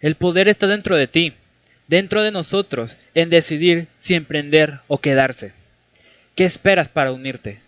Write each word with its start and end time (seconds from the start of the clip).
El 0.00 0.14
poder 0.14 0.48
está 0.48 0.66
dentro 0.66 0.96
de 0.96 1.08
ti, 1.08 1.32
dentro 1.88 2.22
de 2.22 2.30
nosotros, 2.30 2.96
en 3.14 3.30
decidir 3.30 3.88
si 4.00 4.14
emprender 4.14 4.80
o 4.86 4.98
quedarse. 4.98 5.52
¿Qué 6.36 6.44
esperas 6.44 6.88
para 6.88 7.12
unirte? 7.12 7.58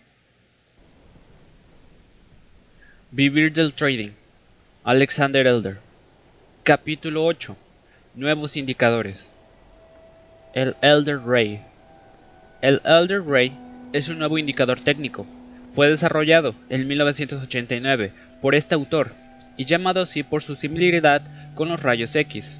Vivir 3.11 3.51
del 3.51 3.73
Trading. 3.73 4.11
Alexander 4.85 5.45
Elder. 5.45 5.79
Capítulo 6.63 7.25
8. 7.25 7.57
Nuevos 8.15 8.55
indicadores. 8.55 9.29
El 10.53 10.77
Elder 10.81 11.19
Ray. 11.19 11.61
El 12.61 12.81
Elder 12.85 13.21
Ray 13.23 13.51
es 13.91 14.07
un 14.07 14.19
nuevo 14.19 14.37
indicador 14.37 14.81
técnico. 14.81 15.27
Fue 15.73 15.89
desarrollado 15.89 16.55
en 16.69 16.87
1989 16.87 18.13
por 18.41 18.55
este 18.55 18.75
autor 18.75 19.13
y 19.57 19.65
llamado 19.65 20.01
así 20.01 20.23
por 20.23 20.41
su 20.41 20.55
similaridad 20.55 21.21
con 21.55 21.69
los 21.69 21.81
rayos 21.81 22.15
X. 22.15 22.59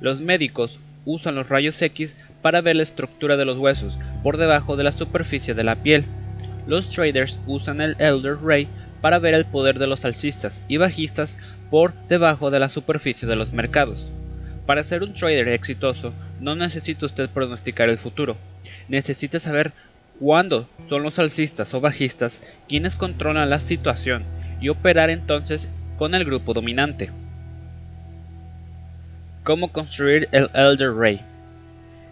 Los 0.00 0.20
médicos 0.20 0.80
usan 1.04 1.34
los 1.34 1.48
rayos 1.48 1.80
X 1.80 2.14
para 2.42 2.60
ver 2.60 2.76
la 2.76 2.82
estructura 2.82 3.36
de 3.36 3.44
los 3.44 3.58
huesos 3.58 3.98
por 4.22 4.36
debajo 4.36 4.76
de 4.76 4.84
la 4.84 4.92
superficie 4.92 5.54
de 5.54 5.64
la 5.64 5.76
piel. 5.76 6.04
Los 6.66 6.88
traders 6.90 7.40
usan 7.46 7.80
el 7.80 7.96
Elder 7.98 8.36
Ray 8.42 8.68
para 9.00 9.18
ver 9.18 9.34
el 9.34 9.44
poder 9.44 9.78
de 9.78 9.86
los 9.86 10.04
alcistas 10.04 10.60
y 10.68 10.76
bajistas 10.76 11.36
por 11.70 11.94
debajo 12.08 12.50
de 12.50 12.60
la 12.60 12.68
superficie 12.68 13.28
de 13.28 13.36
los 13.36 13.52
mercados. 13.52 14.10
Para 14.66 14.82
ser 14.82 15.02
un 15.02 15.14
trader 15.14 15.48
exitoso, 15.48 16.12
no 16.40 16.56
necesita 16.56 17.06
usted 17.06 17.30
pronosticar 17.30 17.88
el 17.88 17.98
futuro. 17.98 18.36
Necesita 18.88 19.38
saber 19.38 19.72
cuándo 20.18 20.68
son 20.88 21.02
los 21.02 21.18
alcistas 21.18 21.72
o 21.74 21.80
bajistas 21.80 22.42
quienes 22.68 22.96
controlan 22.96 23.50
la 23.50 23.60
situación 23.60 24.24
y 24.60 24.68
operar 24.68 25.10
entonces 25.10 25.68
con 25.98 26.14
el 26.14 26.24
grupo 26.24 26.52
dominante. 26.52 27.10
Cómo 29.46 29.68
construir 29.68 30.28
el 30.32 30.50
Elder 30.54 30.92
Ray. 30.92 31.20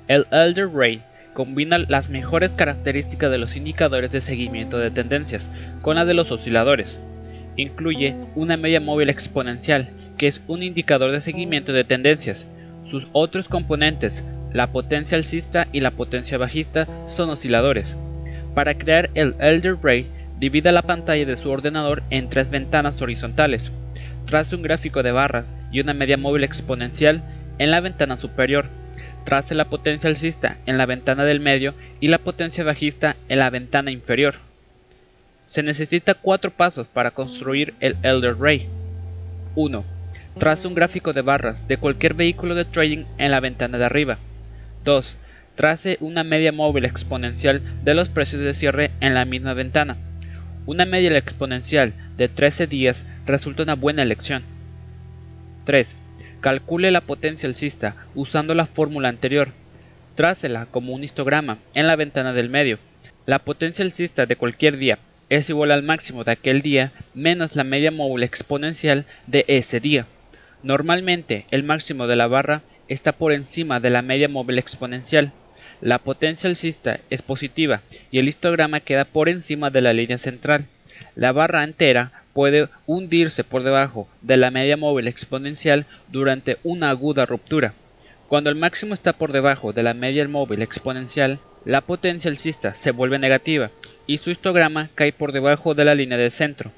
El 0.06 0.24
Elder 0.30 0.68
Ray 0.72 1.02
combina 1.32 1.78
las 1.78 2.08
mejores 2.08 2.52
características 2.52 3.28
de 3.28 3.38
los 3.38 3.56
indicadores 3.56 4.12
de 4.12 4.20
seguimiento 4.20 4.78
de 4.78 4.92
tendencias 4.92 5.50
con 5.82 5.96
las 5.96 6.06
de 6.06 6.14
los 6.14 6.30
osciladores. 6.30 7.00
Incluye 7.56 8.14
una 8.36 8.56
media 8.56 8.80
móvil 8.80 9.10
exponencial, 9.10 9.88
que 10.16 10.28
es 10.28 10.42
un 10.46 10.62
indicador 10.62 11.10
de 11.10 11.20
seguimiento 11.20 11.72
de 11.72 11.82
tendencias. 11.82 12.46
Sus 12.88 13.08
otros 13.10 13.48
componentes, 13.48 14.22
la 14.52 14.68
potencia 14.68 15.18
alcista 15.18 15.66
y 15.72 15.80
la 15.80 15.90
potencia 15.90 16.38
bajista, 16.38 16.86
son 17.08 17.30
osciladores. 17.30 17.96
Para 18.54 18.78
crear 18.78 19.10
el 19.14 19.34
Elder 19.40 19.76
Ray, 19.82 20.06
divida 20.38 20.70
la 20.70 20.82
pantalla 20.82 21.26
de 21.26 21.36
su 21.36 21.50
ordenador 21.50 22.04
en 22.10 22.28
tres 22.28 22.48
ventanas 22.48 23.02
horizontales. 23.02 23.72
Trace 24.34 24.56
un 24.56 24.62
gráfico 24.62 25.04
de 25.04 25.12
barras 25.12 25.48
y 25.70 25.78
una 25.78 25.94
media 25.94 26.16
móvil 26.16 26.42
exponencial 26.42 27.22
en 27.58 27.70
la 27.70 27.80
ventana 27.80 28.18
superior. 28.18 28.66
Trace 29.24 29.54
la 29.54 29.66
potencia 29.66 30.10
alcista 30.10 30.56
en 30.66 30.76
la 30.76 30.86
ventana 30.86 31.22
del 31.24 31.38
medio 31.38 31.72
y 32.00 32.08
la 32.08 32.18
potencia 32.18 32.64
bajista 32.64 33.14
en 33.28 33.38
la 33.38 33.48
ventana 33.50 33.92
inferior. 33.92 34.34
Se 35.50 35.62
necesita 35.62 36.14
cuatro 36.14 36.50
pasos 36.50 36.88
para 36.88 37.12
construir 37.12 37.74
el 37.78 37.96
Elder 38.02 38.36
Ray. 38.36 38.66
1. 39.54 39.84
Trace 40.40 40.66
un 40.66 40.74
gráfico 40.74 41.12
de 41.12 41.22
barras 41.22 41.68
de 41.68 41.76
cualquier 41.76 42.14
vehículo 42.14 42.56
de 42.56 42.64
trading 42.64 43.04
en 43.18 43.30
la 43.30 43.38
ventana 43.38 43.78
de 43.78 43.84
arriba. 43.84 44.18
2. 44.82 45.16
Trace 45.54 45.96
una 46.00 46.24
media 46.24 46.50
móvil 46.50 46.86
exponencial 46.86 47.62
de 47.84 47.94
los 47.94 48.08
precios 48.08 48.42
de 48.42 48.54
cierre 48.54 48.90
en 48.98 49.14
la 49.14 49.26
misma 49.26 49.54
ventana. 49.54 49.96
Una 50.66 50.86
media 50.86 51.16
exponencial 51.16 51.92
de 52.16 52.28
13 52.28 52.66
días 52.66 53.06
resulta 53.26 53.62
una 53.62 53.74
buena 53.74 54.02
elección. 54.02 54.42
3. 55.64 55.96
Calcule 56.40 56.90
la 56.90 57.00
potencia 57.00 57.48
alcista 57.48 57.96
usando 58.14 58.54
la 58.54 58.66
fórmula 58.66 59.08
anterior. 59.08 59.48
Trácela 60.14 60.66
como 60.66 60.92
un 60.92 61.02
histograma 61.02 61.58
en 61.74 61.86
la 61.86 61.96
ventana 61.96 62.32
del 62.32 62.50
medio. 62.50 62.78
La 63.26 63.38
potencia 63.38 63.84
alcista 63.84 64.26
de 64.26 64.36
cualquier 64.36 64.76
día 64.76 64.98
es 65.30 65.48
igual 65.48 65.70
al 65.70 65.82
máximo 65.82 66.24
de 66.24 66.32
aquel 66.32 66.62
día 66.62 66.92
menos 67.14 67.56
la 67.56 67.64
media 67.64 67.90
móvil 67.90 68.22
exponencial 68.22 69.06
de 69.26 69.44
ese 69.48 69.80
día. 69.80 70.06
Normalmente 70.62 71.46
el 71.50 71.62
máximo 71.62 72.06
de 72.06 72.16
la 72.16 72.26
barra 72.26 72.62
está 72.88 73.12
por 73.12 73.32
encima 73.32 73.80
de 73.80 73.90
la 73.90 74.02
media 74.02 74.28
móvil 74.28 74.58
exponencial. 74.58 75.32
La 75.80 75.98
potencia 75.98 76.48
alcista 76.48 77.00
es 77.10 77.22
positiva 77.22 77.82
y 78.10 78.18
el 78.18 78.28
histograma 78.28 78.80
queda 78.80 79.04
por 79.04 79.28
encima 79.28 79.70
de 79.70 79.80
la 79.80 79.92
línea 79.92 80.18
central. 80.18 80.66
La 81.14 81.32
barra 81.32 81.64
entera 81.64 82.24
puede 82.32 82.68
hundirse 82.86 83.44
por 83.44 83.62
debajo 83.62 84.08
de 84.20 84.36
la 84.36 84.50
media 84.50 84.76
móvil 84.76 85.08
exponencial 85.08 85.86
durante 86.08 86.58
una 86.64 86.90
aguda 86.90 87.26
ruptura. 87.26 87.74
Cuando 88.28 88.50
el 88.50 88.56
máximo 88.56 88.94
está 88.94 89.12
por 89.12 89.32
debajo 89.32 89.72
de 89.72 89.82
la 89.82 89.94
media 89.94 90.26
móvil 90.26 90.62
exponencial, 90.62 91.38
la 91.64 91.82
potencia 91.82 92.30
alcista 92.30 92.74
se 92.74 92.90
vuelve 92.90 93.18
negativa 93.18 93.70
y 94.06 94.18
su 94.18 94.30
histograma 94.30 94.90
cae 94.94 95.12
por 95.12 95.32
debajo 95.32 95.74
de 95.74 95.84
la 95.84 95.94
línea 95.94 96.18
de 96.18 96.30
centro. 96.30 96.72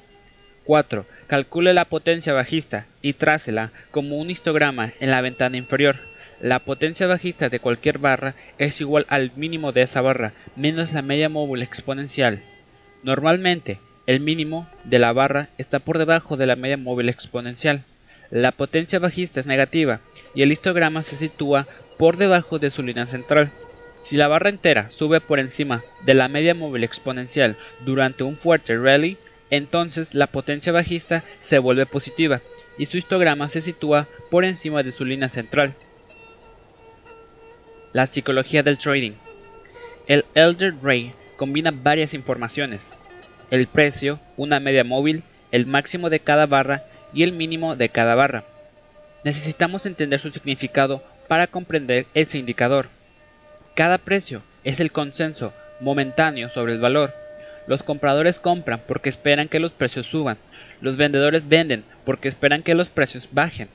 4. 0.65 1.05
Calcule 1.27 1.73
la 1.73 1.85
potencia 1.85 2.33
bajista 2.33 2.85
y 3.01 3.13
trácela 3.13 3.71
como 3.91 4.17
un 4.17 4.29
histograma 4.29 4.93
en 4.99 5.11
la 5.11 5.21
ventana 5.21 5.57
inferior. 5.57 5.97
La 6.39 6.59
potencia 6.59 7.07
bajista 7.07 7.49
de 7.49 7.59
cualquier 7.59 7.97
barra 7.97 8.35
es 8.57 8.79
igual 8.79 9.05
al 9.09 9.31
mínimo 9.35 9.71
de 9.71 9.81
esa 9.81 10.01
barra 10.01 10.33
menos 10.55 10.93
la 10.93 11.01
media 11.01 11.29
móvil 11.29 11.63
exponencial. 11.63 12.41
Normalmente, 13.01 13.79
el 14.07 14.21
mínimo 14.21 14.67
de 14.85 14.99
la 14.99 15.11
barra 15.11 15.49
está 15.57 15.79
por 15.79 15.97
debajo 15.97 16.37
de 16.37 16.47
la 16.47 16.55
media 16.55 16.77
móvil 16.77 17.09
exponencial. 17.09 17.83
La 18.31 18.53
potencia 18.53 18.99
bajista 18.99 19.41
es 19.41 19.45
negativa 19.45 19.99
y 20.33 20.41
el 20.41 20.51
histograma 20.51 21.03
se 21.03 21.17
sitúa 21.17 21.67
por 21.97 22.17
debajo 22.17 22.57
de 22.57 22.71
su 22.71 22.83
línea 22.83 23.05
central. 23.05 23.51
Si 24.01 24.15
la 24.15 24.29
barra 24.29 24.49
entera 24.49 24.89
sube 24.91 25.19
por 25.19 25.39
encima 25.39 25.83
de 26.05 26.13
la 26.13 26.29
media 26.29 26.55
móvil 26.55 26.85
exponencial 26.85 27.57
durante 27.85 28.23
un 28.23 28.37
fuerte 28.37 28.77
rally, 28.77 29.17
entonces 29.49 30.13
la 30.13 30.27
potencia 30.27 30.71
bajista 30.71 31.23
se 31.41 31.59
vuelve 31.59 31.85
positiva 31.85 32.41
y 32.77 32.85
su 32.85 32.97
histograma 32.97 33.49
se 33.49 33.61
sitúa 33.61 34.07
por 34.31 34.45
encima 34.45 34.83
de 34.83 34.93
su 34.93 35.03
línea 35.03 35.29
central. 35.29 35.73
La 37.91 38.05
psicología 38.05 38.63
del 38.63 38.77
trading. 38.77 39.13
El 40.05 40.23
Elder 40.33 40.75
Ray 40.81 41.13
combina 41.35 41.71
varias 41.71 42.13
informaciones, 42.13 42.89
el 43.51 43.67
precio, 43.67 44.19
una 44.35 44.59
media 44.59 44.83
móvil, 44.83 45.23
el 45.51 45.65
máximo 45.65 46.09
de 46.09 46.19
cada 46.19 46.45
barra 46.45 46.83
y 47.13 47.23
el 47.23 47.31
mínimo 47.31 47.75
de 47.75 47.89
cada 47.89 48.15
barra. 48.15 48.43
Necesitamos 49.23 49.85
entender 49.85 50.19
su 50.19 50.31
significado 50.31 51.03
para 51.27 51.47
comprender 51.47 52.05
ese 52.13 52.37
indicador. 52.37 52.89
Cada 53.75 53.97
precio 53.97 54.41
es 54.63 54.79
el 54.79 54.91
consenso 54.91 55.53
momentáneo 55.79 56.49
sobre 56.49 56.73
el 56.73 56.79
valor. 56.79 57.13
Los 57.67 57.83
compradores 57.83 58.39
compran 58.39 58.81
porque 58.87 59.09
esperan 59.09 59.47
que 59.47 59.59
los 59.59 59.71
precios 59.71 60.07
suban. 60.07 60.37
Los 60.81 60.97
vendedores 60.97 61.47
venden 61.47 61.83
porque 62.05 62.29
esperan 62.29 62.63
que 62.63 62.75
los 62.75 62.89
precios 62.89 63.29
bajen. 63.31 63.69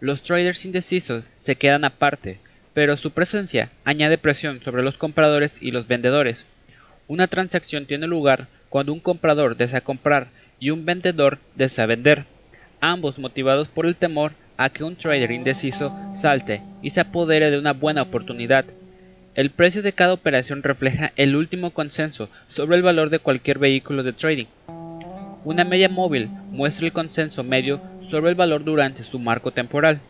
Los 0.00 0.22
traders 0.22 0.64
indecisos 0.64 1.24
se 1.42 1.56
quedan 1.56 1.84
aparte, 1.84 2.38
pero 2.72 2.96
su 2.96 3.12
presencia 3.12 3.70
añade 3.84 4.18
presión 4.18 4.60
sobre 4.62 4.82
los 4.82 4.96
compradores 4.96 5.56
y 5.60 5.70
los 5.70 5.86
vendedores. 5.86 6.44
Una 7.06 7.28
transacción 7.28 7.86
tiene 7.86 8.06
lugar 8.06 8.48
cuando 8.74 8.92
un 8.92 8.98
comprador 8.98 9.56
desea 9.56 9.82
comprar 9.82 10.30
y 10.58 10.70
un 10.70 10.84
vendedor 10.84 11.38
desea 11.54 11.86
vender, 11.86 12.24
ambos 12.80 13.20
motivados 13.20 13.68
por 13.68 13.86
el 13.86 13.94
temor 13.94 14.32
a 14.56 14.68
que 14.68 14.82
un 14.82 14.96
trader 14.96 15.30
indeciso 15.30 15.96
salte 16.20 16.60
y 16.82 16.90
se 16.90 17.00
apodere 17.00 17.52
de 17.52 17.58
una 17.60 17.72
buena 17.72 18.02
oportunidad. 18.02 18.64
El 19.36 19.50
precio 19.50 19.80
de 19.80 19.92
cada 19.92 20.12
operación 20.12 20.64
refleja 20.64 21.12
el 21.14 21.36
último 21.36 21.70
consenso 21.70 22.28
sobre 22.48 22.76
el 22.76 22.82
valor 22.82 23.10
de 23.10 23.20
cualquier 23.20 23.60
vehículo 23.60 24.02
de 24.02 24.12
trading. 24.12 24.46
Una 25.44 25.62
media 25.62 25.88
móvil 25.88 26.28
muestra 26.50 26.84
el 26.84 26.92
consenso 26.92 27.44
medio 27.44 27.80
sobre 28.10 28.30
el 28.30 28.34
valor 28.34 28.64
durante 28.64 29.04
su 29.04 29.20
marco 29.20 29.52
temporal. 29.52 30.00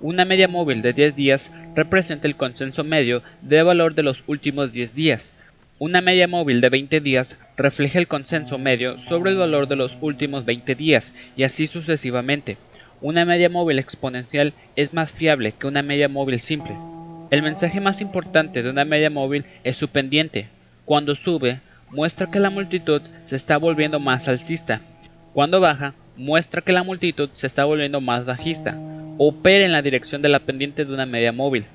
Una 0.00 0.24
media 0.24 0.46
móvil 0.46 0.82
de 0.82 0.92
10 0.92 1.16
días 1.16 1.52
representa 1.74 2.28
el 2.28 2.36
consenso 2.36 2.84
medio 2.84 3.24
de 3.42 3.60
valor 3.64 3.96
de 3.96 4.04
los 4.04 4.22
últimos 4.28 4.70
10 4.70 4.94
días, 4.94 5.34
una 5.80 6.00
media 6.00 6.28
móvil 6.28 6.60
de 6.60 6.68
20 6.68 7.00
días 7.00 7.36
refleja 7.56 7.98
el 7.98 8.06
consenso 8.06 8.58
medio 8.58 8.96
sobre 9.08 9.32
el 9.32 9.38
valor 9.38 9.66
de 9.66 9.74
los 9.74 9.96
últimos 10.00 10.44
20 10.44 10.76
días 10.76 11.12
y 11.36 11.42
así 11.42 11.66
sucesivamente. 11.66 12.56
Una 13.00 13.24
media 13.24 13.48
móvil 13.48 13.80
exponencial 13.80 14.54
es 14.76 14.94
más 14.94 15.12
fiable 15.12 15.52
que 15.52 15.66
una 15.66 15.82
media 15.82 16.08
móvil 16.08 16.38
simple. 16.38 16.76
El 17.30 17.42
mensaje 17.42 17.80
más 17.80 18.00
importante 18.00 18.62
de 18.62 18.70
una 18.70 18.84
media 18.84 19.10
móvil 19.10 19.44
es 19.64 19.76
su 19.76 19.88
pendiente. 19.88 20.46
Cuando 20.84 21.16
sube, 21.16 21.60
muestra 21.90 22.30
que 22.30 22.38
la 22.38 22.50
multitud 22.50 23.02
se 23.24 23.34
está 23.34 23.56
volviendo 23.56 23.98
más 23.98 24.28
alcista. 24.28 24.80
Cuando 25.32 25.60
baja, 25.60 25.94
muestra 26.16 26.60
que 26.62 26.72
la 26.72 26.84
multitud 26.84 27.30
se 27.32 27.48
está 27.48 27.64
volviendo 27.64 28.00
más 28.00 28.24
bajista. 28.24 28.78
Opera 29.18 29.64
en 29.64 29.72
la 29.72 29.82
dirección 29.82 30.22
de 30.22 30.28
la 30.28 30.38
pendiente 30.38 30.84
de 30.84 30.94
una 30.94 31.04
media 31.04 31.32
móvil. 31.32 31.66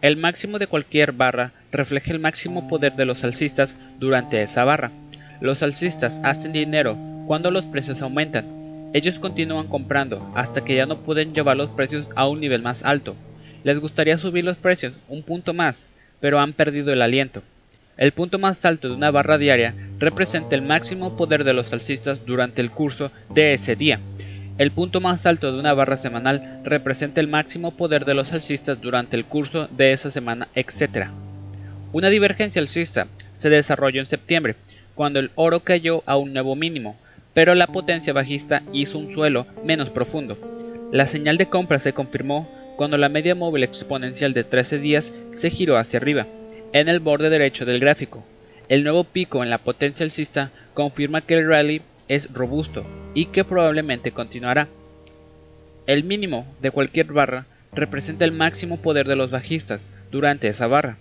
El 0.00 0.16
máximo 0.16 0.60
de 0.60 0.68
cualquier 0.68 1.10
barra 1.10 1.50
refleja 1.72 2.12
el 2.12 2.20
máximo 2.20 2.68
poder 2.68 2.94
de 2.94 3.04
los 3.04 3.24
alcistas 3.24 3.76
durante 3.98 4.40
esa 4.40 4.62
barra. 4.62 4.92
Los 5.40 5.64
alcistas 5.64 6.20
hacen 6.22 6.52
dinero 6.52 6.96
cuando 7.26 7.50
los 7.50 7.64
precios 7.66 8.00
aumentan. 8.00 8.90
Ellos 8.94 9.18
continúan 9.18 9.66
comprando 9.66 10.32
hasta 10.36 10.64
que 10.64 10.76
ya 10.76 10.86
no 10.86 11.00
pueden 11.00 11.34
llevar 11.34 11.56
los 11.56 11.70
precios 11.70 12.06
a 12.14 12.28
un 12.28 12.38
nivel 12.38 12.62
más 12.62 12.84
alto. 12.84 13.16
Les 13.64 13.80
gustaría 13.80 14.16
subir 14.18 14.44
los 14.44 14.56
precios 14.56 14.94
un 15.08 15.24
punto 15.24 15.52
más, 15.52 15.84
pero 16.20 16.38
han 16.38 16.52
perdido 16.52 16.92
el 16.92 17.02
aliento. 17.02 17.42
El 17.96 18.12
punto 18.12 18.38
más 18.38 18.64
alto 18.64 18.88
de 18.88 18.94
una 18.94 19.10
barra 19.10 19.36
diaria 19.36 19.74
representa 19.98 20.54
el 20.54 20.62
máximo 20.62 21.16
poder 21.16 21.42
de 21.42 21.54
los 21.54 21.72
alcistas 21.72 22.24
durante 22.24 22.62
el 22.62 22.70
curso 22.70 23.10
de 23.30 23.54
ese 23.54 23.74
día. 23.74 23.98
El 24.58 24.72
punto 24.72 25.00
más 25.00 25.24
alto 25.24 25.52
de 25.52 25.60
una 25.60 25.72
barra 25.72 25.96
semanal 25.96 26.60
representa 26.64 27.20
el 27.20 27.28
máximo 27.28 27.76
poder 27.76 28.04
de 28.04 28.14
los 28.14 28.32
alcistas 28.32 28.80
durante 28.80 29.16
el 29.16 29.24
curso 29.24 29.68
de 29.68 29.92
esa 29.92 30.10
semana, 30.10 30.48
etc. 30.52 31.06
Una 31.92 32.08
divergencia 32.10 32.60
alcista 32.60 33.06
se 33.38 33.50
desarrolló 33.50 34.00
en 34.00 34.08
septiembre, 34.08 34.56
cuando 34.96 35.20
el 35.20 35.30
oro 35.36 35.60
cayó 35.60 36.02
a 36.06 36.16
un 36.16 36.32
nuevo 36.32 36.56
mínimo, 36.56 36.96
pero 37.34 37.54
la 37.54 37.68
potencia 37.68 38.12
bajista 38.12 38.64
hizo 38.72 38.98
un 38.98 39.14
suelo 39.14 39.46
menos 39.64 39.90
profundo. 39.90 40.36
La 40.90 41.06
señal 41.06 41.38
de 41.38 41.46
compra 41.46 41.78
se 41.78 41.92
confirmó 41.92 42.48
cuando 42.76 42.98
la 42.98 43.08
media 43.08 43.36
móvil 43.36 43.62
exponencial 43.62 44.34
de 44.34 44.42
13 44.42 44.78
días 44.80 45.12
se 45.36 45.50
giró 45.50 45.76
hacia 45.76 46.00
arriba, 46.00 46.26
en 46.72 46.88
el 46.88 46.98
borde 46.98 47.30
derecho 47.30 47.64
del 47.64 47.78
gráfico. 47.78 48.24
El 48.68 48.82
nuevo 48.82 49.04
pico 49.04 49.44
en 49.44 49.50
la 49.50 49.58
potencia 49.58 50.02
alcista 50.02 50.50
confirma 50.74 51.20
que 51.20 51.34
el 51.34 51.48
rally 51.48 51.80
es 52.08 52.32
robusto 52.32 52.84
y 53.18 53.26
que 53.26 53.42
probablemente 53.42 54.12
continuará. 54.12 54.68
El 55.88 56.04
mínimo 56.04 56.46
de 56.62 56.70
cualquier 56.70 57.12
barra 57.12 57.46
representa 57.72 58.24
el 58.24 58.30
máximo 58.30 58.80
poder 58.80 59.08
de 59.08 59.16
los 59.16 59.32
bajistas 59.32 59.84
durante 60.12 60.46
esa 60.46 60.68
barra. 60.68 60.98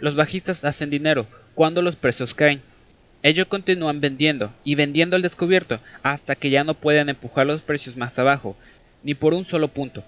Los 0.00 0.16
bajistas 0.16 0.64
hacen 0.64 0.90
dinero 0.90 1.24
cuando 1.54 1.80
los 1.80 1.94
precios 1.94 2.34
caen. 2.34 2.62
Ellos 3.22 3.46
continúan 3.46 4.00
vendiendo 4.00 4.52
y 4.64 4.74
vendiendo 4.74 5.14
al 5.14 5.22
descubierto 5.22 5.78
hasta 6.02 6.34
que 6.34 6.50
ya 6.50 6.64
no 6.64 6.74
pueden 6.74 7.08
empujar 7.08 7.46
los 7.46 7.60
precios 7.60 7.96
más 7.96 8.18
abajo, 8.18 8.56
ni 9.04 9.14
por 9.14 9.32
un 9.32 9.44
solo 9.44 9.68
punto. 9.68 10.02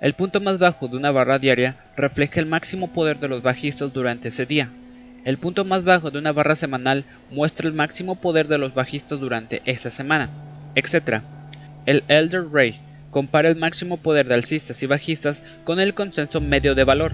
El 0.00 0.14
punto 0.14 0.40
más 0.40 0.60
bajo 0.60 0.86
de 0.86 0.96
una 0.96 1.10
barra 1.10 1.40
diaria 1.40 1.74
refleja 1.96 2.38
el 2.38 2.46
máximo 2.46 2.92
poder 2.92 3.18
de 3.18 3.26
los 3.26 3.42
bajistas 3.42 3.92
durante 3.92 4.28
ese 4.28 4.46
día. 4.46 4.70
El 5.24 5.38
punto 5.38 5.64
más 5.64 5.82
bajo 5.82 6.12
de 6.12 6.20
una 6.20 6.30
barra 6.30 6.54
semanal 6.54 7.04
muestra 7.32 7.66
el 7.66 7.74
máximo 7.74 8.20
poder 8.20 8.46
de 8.46 8.58
los 8.58 8.74
bajistas 8.74 9.18
durante 9.18 9.60
esa 9.64 9.90
semana, 9.90 10.53
etc. 10.74 11.22
El 11.86 12.04
Elder 12.08 12.44
Ray 12.50 12.76
compara 13.10 13.48
el 13.48 13.56
máximo 13.56 13.98
poder 13.98 14.26
de 14.26 14.34
alcistas 14.34 14.82
y 14.82 14.86
bajistas 14.86 15.42
con 15.64 15.80
el 15.80 15.94
consenso 15.94 16.40
medio 16.40 16.74
de 16.74 16.84
valor. 16.84 17.12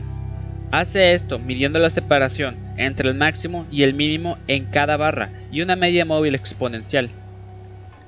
Hace 0.70 1.14
esto 1.14 1.38
midiendo 1.38 1.78
la 1.78 1.90
separación 1.90 2.56
entre 2.76 3.08
el 3.08 3.16
máximo 3.16 3.66
y 3.70 3.82
el 3.82 3.92
mínimo 3.92 4.38
en 4.46 4.66
cada 4.66 4.96
barra 4.96 5.30
y 5.50 5.62
una 5.62 5.76
media 5.76 6.04
móvil 6.04 6.34
exponencial. 6.34 7.10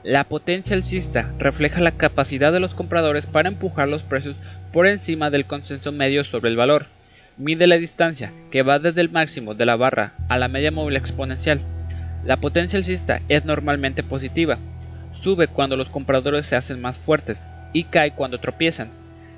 La 0.05 0.25
potencia 0.25 0.75
alcista 0.75 1.33
refleja 1.39 1.81
la 1.81 1.93
capacidad 1.93 2.53
de 2.53 2.61
los 2.61 2.75
compradores 2.75 3.27
para 3.27 3.49
empujar 3.49 3.89
los 3.89 4.03
precios 4.03 4.37
por 4.73 4.87
encima 4.87 5.31
del 5.31 5.45
consenso 5.45 5.93
medio 5.93 6.25
sobre 6.25 6.51
el 6.51 6.57
valor. 6.57 6.87
Mide 7.37 7.67
la 7.67 7.77
distancia, 7.77 8.33
que 8.51 8.63
va 8.63 8.79
desde 8.79 9.01
el 9.01 9.11
máximo 9.11 9.55
de 9.55 9.67
la 9.67 9.77
barra 9.77 10.15
a 10.29 10.39
la 10.39 10.49
media 10.49 10.71
móvil 10.71 10.97
exponencial. 10.97 11.61
La 12.25 12.39
potencia 12.39 12.79
alcista 12.79 13.21
es 13.29 13.45
normalmente 13.45 14.03
positiva. 14.03 14.59
Sube 15.23 15.47
cuando 15.47 15.77
los 15.77 15.89
compradores 15.89 16.47
se 16.47 16.57
hacen 16.57 16.81
más 16.81 16.97
fuertes 16.97 17.39
y 17.73 17.85
cae 17.85 18.11
cuando 18.11 18.41
tropiezan. 18.41 18.91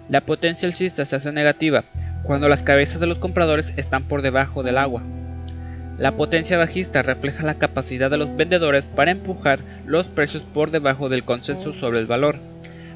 La 0.09 0.23
potencia 0.23 0.67
alcista 0.67 1.05
se 1.05 1.15
hace 1.15 1.31
negativa 1.31 1.85
cuando 2.23 2.49
las 2.49 2.63
cabezas 2.63 3.01
de 3.01 3.07
los 3.07 3.19
compradores 3.19 3.75
están 3.77 4.05
por 4.05 4.23
debajo 4.23 4.63
del 4.63 4.79
agua. 4.79 5.03
La 5.99 6.13
potencia 6.13 6.57
bajista 6.57 7.03
refleja 7.03 7.43
la 7.43 7.57
capacidad 7.57 8.11
de 8.11 8.17
los 8.17 8.35
vendedores 8.35 8.87
para 8.87 9.11
empujar 9.11 9.59
los 9.85 10.07
precios 10.07 10.43
por 10.55 10.71
debajo 10.71 11.11
del 11.11 11.25
consenso 11.25 11.75
sobre 11.75 11.99
el 11.99 12.07
valor. 12.07 12.39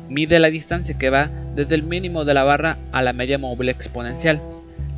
Mide 0.09 0.39
la 0.39 0.49
distancia 0.49 0.97
que 0.97 1.11
va 1.11 1.29
desde 1.55 1.75
el 1.75 1.83
mínimo 1.83 2.25
de 2.25 2.33
la 2.33 2.45
barra 2.45 2.79
a 2.91 3.03
la 3.03 3.13
media 3.13 3.37
móvil 3.37 3.69
exponencial. 3.69 4.41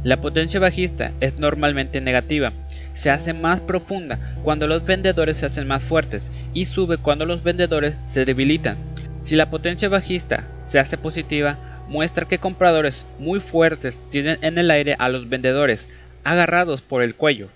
La 0.04 0.18
potencia 0.18 0.60
bajista 0.60 1.10
es 1.18 1.40
normalmente 1.40 2.00
negativa, 2.00 2.52
se 2.94 3.10
hace 3.10 3.32
más 3.32 3.60
profunda 3.60 4.34
cuando 4.42 4.66
los 4.66 4.84
vendedores 4.84 5.38
se 5.38 5.46
hacen 5.46 5.66
más 5.66 5.84
fuertes 5.84 6.30
y 6.52 6.66
sube 6.66 6.98
cuando 6.98 7.26
los 7.26 7.42
vendedores 7.42 7.94
se 8.08 8.24
debilitan. 8.24 8.76
Si 9.22 9.36
la 9.36 9.50
potencia 9.50 9.88
bajista 9.88 10.44
se 10.64 10.78
hace 10.78 10.96
positiva, 10.96 11.58
muestra 11.88 12.26
que 12.26 12.38
compradores 12.38 13.04
muy 13.18 13.40
fuertes 13.40 13.98
tienen 14.10 14.38
en 14.42 14.58
el 14.58 14.70
aire 14.70 14.96
a 14.98 15.08
los 15.08 15.28
vendedores 15.28 15.88
agarrados 16.24 16.82
por 16.82 17.02
el 17.02 17.14
cuello. 17.14 17.48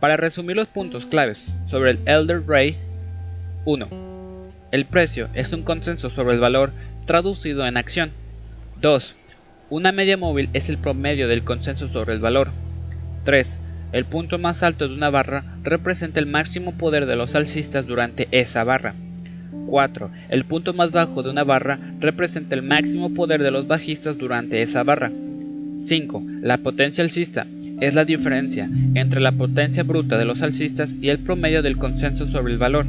Para 0.00 0.16
resumir 0.16 0.56
los 0.56 0.68
puntos 0.68 1.06
claves 1.06 1.52
sobre 1.70 1.92
el 1.92 2.00
Elder 2.06 2.42
Ray 2.46 2.76
1. 3.64 3.88
El 4.72 4.86
precio 4.86 5.28
es 5.34 5.52
un 5.52 5.62
consenso 5.62 6.10
sobre 6.10 6.34
el 6.34 6.40
valor 6.40 6.72
traducido 7.06 7.66
en 7.66 7.76
acción. 7.76 8.10
2. 8.80 9.14
Una 9.70 9.92
media 9.92 10.16
móvil 10.16 10.50
es 10.52 10.68
el 10.68 10.78
promedio 10.78 11.28
del 11.28 11.44
consenso 11.44 11.88
sobre 11.88 12.14
el 12.14 12.20
valor. 12.20 12.50
3. 13.24 13.61
El 13.92 14.06
punto 14.06 14.38
más 14.38 14.62
alto 14.62 14.88
de 14.88 14.94
una 14.94 15.10
barra 15.10 15.56
representa 15.62 16.18
el 16.18 16.26
máximo 16.26 16.72
poder 16.78 17.04
de 17.04 17.14
los 17.14 17.34
alcistas 17.34 17.86
durante 17.86 18.26
esa 18.30 18.64
barra. 18.64 18.94
4. 19.66 20.10
El 20.30 20.44
punto 20.44 20.72
más 20.72 20.92
bajo 20.92 21.22
de 21.22 21.30
una 21.30 21.44
barra 21.44 21.78
representa 22.00 22.54
el 22.54 22.62
máximo 22.62 23.12
poder 23.12 23.42
de 23.42 23.50
los 23.50 23.66
bajistas 23.66 24.16
durante 24.16 24.62
esa 24.62 24.82
barra. 24.82 25.10
5. 25.80 26.22
La 26.40 26.58
potencia 26.58 27.04
alcista 27.04 27.46
es 27.80 27.94
la 27.94 28.04
diferencia 28.04 28.68
entre 28.94 29.20
la 29.20 29.32
potencia 29.32 29.82
bruta 29.82 30.16
de 30.16 30.24
los 30.24 30.40
alcistas 30.40 30.94
y 31.00 31.08
el 31.10 31.18
promedio 31.18 31.62
del 31.62 31.76
consenso 31.76 32.26
sobre 32.26 32.52
el 32.52 32.58
valor. 32.58 32.86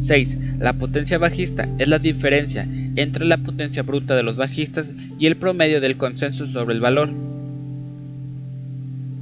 6. 0.00 0.38
La 0.58 0.74
potencia 0.74 1.16
bajista 1.16 1.66
es 1.78 1.88
la 1.88 1.98
diferencia 1.98 2.68
entre 2.96 3.24
la 3.24 3.38
potencia 3.38 3.82
bruta 3.82 4.14
de 4.14 4.22
los 4.22 4.36
bajistas 4.36 4.92
y 5.18 5.26
el 5.26 5.36
promedio 5.36 5.80
del 5.80 5.96
consenso 5.96 6.46
sobre 6.46 6.74
el 6.74 6.80
valor. 6.80 7.08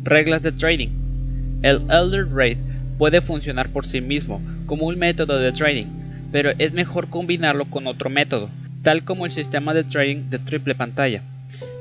Reglas 0.03 0.43
de 0.43 0.53
trading. 0.53 1.04
El 1.65 1.81
Elder 1.89 2.29
Rate 2.29 2.59
puede 2.99 3.23
funcionar 3.23 3.71
por 3.71 3.87
sí 3.87 4.03
mismo 4.03 4.39
como 4.67 4.87
un 4.87 4.99
método 4.99 5.39
de 5.39 5.51
trading, 5.51 5.87
pero 6.31 6.51
es 6.59 6.75
mejor 6.75 7.09
combinarlo 7.09 7.65
con 7.71 7.87
otro 7.87 8.11
método, 8.11 8.51
tal 8.83 9.03
como 9.03 9.25
el 9.25 9.33
sistema 9.33 9.73
de 9.73 9.85
trading 9.85 10.29
de 10.29 10.41
triple 10.41 10.75
pantalla. 10.75 11.23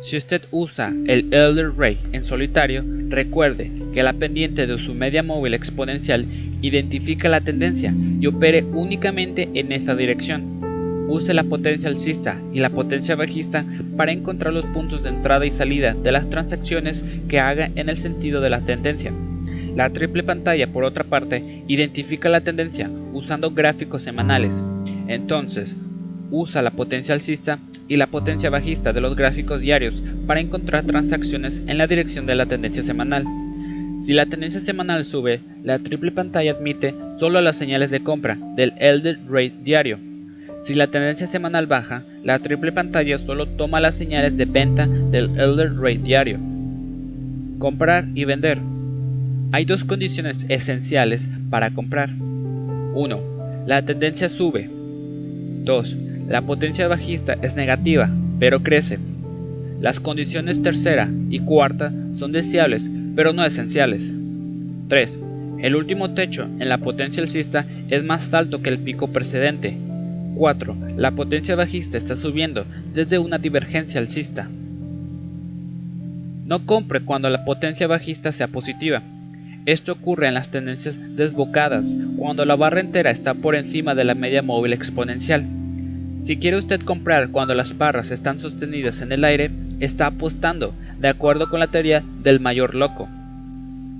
Si 0.02 0.16
usted 0.16 0.44
usa 0.52 0.94
el 1.06 1.34
Elder 1.34 1.74
Ray 1.76 2.00
en 2.14 2.24
solitario, 2.24 2.82
recuerde 3.10 3.74
que 3.94 4.04
la 4.04 4.14
pendiente 4.14 4.68
de 4.68 4.80
su 4.80 4.94
media 4.94 5.22
móvil 5.22 5.54
exponencial 5.54 6.28
identifica 6.62 7.28
la 7.28 7.42
tendencia 7.42 7.94
y 8.22 8.26
opere 8.26 8.64
únicamente 8.64 9.50
en 9.54 9.74
esa 9.74 9.96
dirección. 9.96 10.62
Use 11.10 11.34
la 11.34 11.44
potencia 11.44 11.90
alcista 11.90 12.40
y 12.54 12.62
la 12.62 12.70
potencia 12.70 13.18
bajista 13.18 13.66
para 13.98 14.14
encontrar 14.14 14.54
los 14.54 14.66
puntos 14.68 15.04
de 15.04 15.10
entrada 15.10 15.46
y 15.46 15.52
salida 15.52 15.94
de 15.94 16.14
las 16.14 16.30
transacciones 16.30 17.04
que 17.28 17.42
haga 17.42 17.70
en 17.76 17.90
el 17.90 17.98
sentido 17.98 18.40
de 18.40 18.50
la 18.50 18.62
tendencia. 18.62 19.12
La 19.76 19.90
triple 19.90 20.24
pantalla, 20.24 20.72
por 20.72 20.84
otra 20.84 21.04
parte, 21.04 21.64
identifica 21.68 22.30
la 22.30 22.42
tendencia 22.42 22.90
usando 23.12 23.52
gráficos 23.52 24.04
semanales. 24.04 24.62
Entonces, 25.08 25.76
usa 26.30 26.62
la 26.62 26.72
potencia 26.72 27.14
alcista 27.14 27.60
y 27.88 27.98
la 27.98 28.08
potencia 28.08 28.50
bajista 28.50 28.94
de 28.94 29.02
los 29.02 29.16
gráficos 29.16 29.62
diarios 29.62 30.04
para 30.26 30.40
encontrar 30.40 30.86
transacciones 30.86 31.62
en 31.68 31.78
la 31.78 31.88
dirección 31.88 32.26
de 32.26 32.36
la 32.36 32.46
tendencia 32.46 32.84
semanal. 32.84 33.26
Si 34.06 34.14
la 34.14 34.26
tendencia 34.26 34.62
semanal 34.62 35.06
sube, 35.06 35.42
la 35.64 35.80
triple 35.80 36.12
pantalla 36.12 36.52
admite 36.52 36.94
solo 37.20 37.42
las 37.42 37.56
señales 37.56 37.90
de 37.90 38.04
compra 38.04 38.38
del 38.56 38.74
Elder 38.78 39.20
Rate 39.30 39.56
diario. 39.64 39.98
Si 40.66 40.74
la 40.74 40.88
tendencia 40.88 41.28
semanal 41.28 41.68
baja, 41.68 42.04
la 42.24 42.40
triple 42.40 42.72
pantalla 42.72 43.18
solo 43.20 43.48
toma 43.48 43.80
las 43.80 43.96
señales 43.96 44.36
de 44.38 44.46
venta 44.46 44.88
del 44.88 45.38
Elder 45.40 45.76
Rate 45.76 46.00
diario. 46.00 46.40
Comprar 47.60 48.08
y 48.14 48.26
vender. 48.26 48.73
Hay 49.54 49.66
dos 49.66 49.84
condiciones 49.84 50.48
esenciales 50.50 51.30
para 51.52 51.70
comprar. 51.70 52.10
1. 52.10 53.22
La 53.68 53.86
tendencia 53.86 54.28
sube. 54.28 54.68
2. 54.68 55.96
La 56.28 56.42
potencia 56.42 56.88
bajista 56.88 57.38
es 57.40 57.54
negativa, 57.54 58.10
pero 58.40 58.64
crece. 58.64 58.98
Las 59.80 60.00
condiciones 60.00 60.64
tercera 60.64 61.08
y 61.30 61.38
cuarta 61.38 61.94
son 62.18 62.32
deseables, 62.32 62.82
pero 63.16 63.32
no 63.32 63.46
esenciales. 63.46 64.12
3. 64.88 65.20
El 65.60 65.76
último 65.76 66.16
techo 66.16 66.46
en 66.58 66.68
la 66.68 66.80
potencia 66.80 67.22
alcista 67.22 67.64
es 67.90 68.04
más 68.04 68.34
alto 68.34 68.64
que 68.64 68.70
el 68.70 68.80
pico 68.80 69.10
precedente. 69.10 69.78
4. 70.36 70.78
La 70.98 71.12
potencia 71.12 71.56
bajista 71.56 72.00
está 72.00 72.16
subiendo 72.16 72.66
desde 72.92 73.20
una 73.20 73.38
divergencia 73.38 74.02
alcista. 74.02 74.50
No 76.48 76.66
compre 76.66 77.02
cuando 77.02 77.30
la 77.30 77.46
potencia 77.46 77.86
bajista 77.86 78.32
sea 78.32 78.48
positiva. 78.48 79.04
Esto 79.66 79.94
ocurre 79.94 80.28
en 80.28 80.34
las 80.34 80.52
tendencias 80.52 80.96
desbocadas, 81.16 81.94
cuando 82.18 82.44
la 82.46 82.56
barra 82.56 82.82
entera 82.82 83.12
está 83.12 83.34
por 83.34 83.56
encima 83.56 83.96
de 83.96 84.04
la 84.04 84.14
media 84.14 84.42
móvil 84.42 84.74
exponencial. 84.74 85.46
Si 86.24 86.38
quiere 86.38 86.58
usted 86.58 86.82
comprar 86.82 87.30
cuando 87.30 87.56
las 87.56 87.78
barras 87.78 88.12
están 88.12 88.40
sostenidas 88.40 89.02
en 89.02 89.12
el 89.12 89.24
aire, 89.24 89.52
está 89.80 90.08
apostando, 90.08 90.74
de 91.00 91.08
acuerdo 91.08 91.50
con 91.50 91.60
la 91.60 91.68
teoría 91.68 92.04
del 92.24 92.40
mayor 92.40 92.76
loco. 92.76 93.08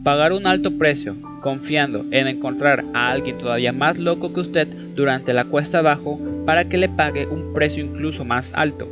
Pagar 0.04 0.34
un 0.34 0.48
alto 0.48 0.78
precio, 0.78 1.16
confiando 1.42 2.06
en 2.12 2.28
encontrar 2.28 2.84
a 2.94 3.12
alguien 3.12 3.38
todavía 3.38 3.72
más 3.72 3.98
loco 3.98 4.34
que 4.34 4.42
usted, 4.42 4.68
durante 4.96 5.34
la 5.34 5.46
cuesta 5.46 5.80
abajo 5.80 6.20
para 6.46 6.66
que 6.66 6.78
le 6.78 6.90
pague 6.90 7.26
un 7.26 7.54
precio 7.54 7.84
incluso 7.84 8.26
más 8.26 8.54
alto. 8.54 8.88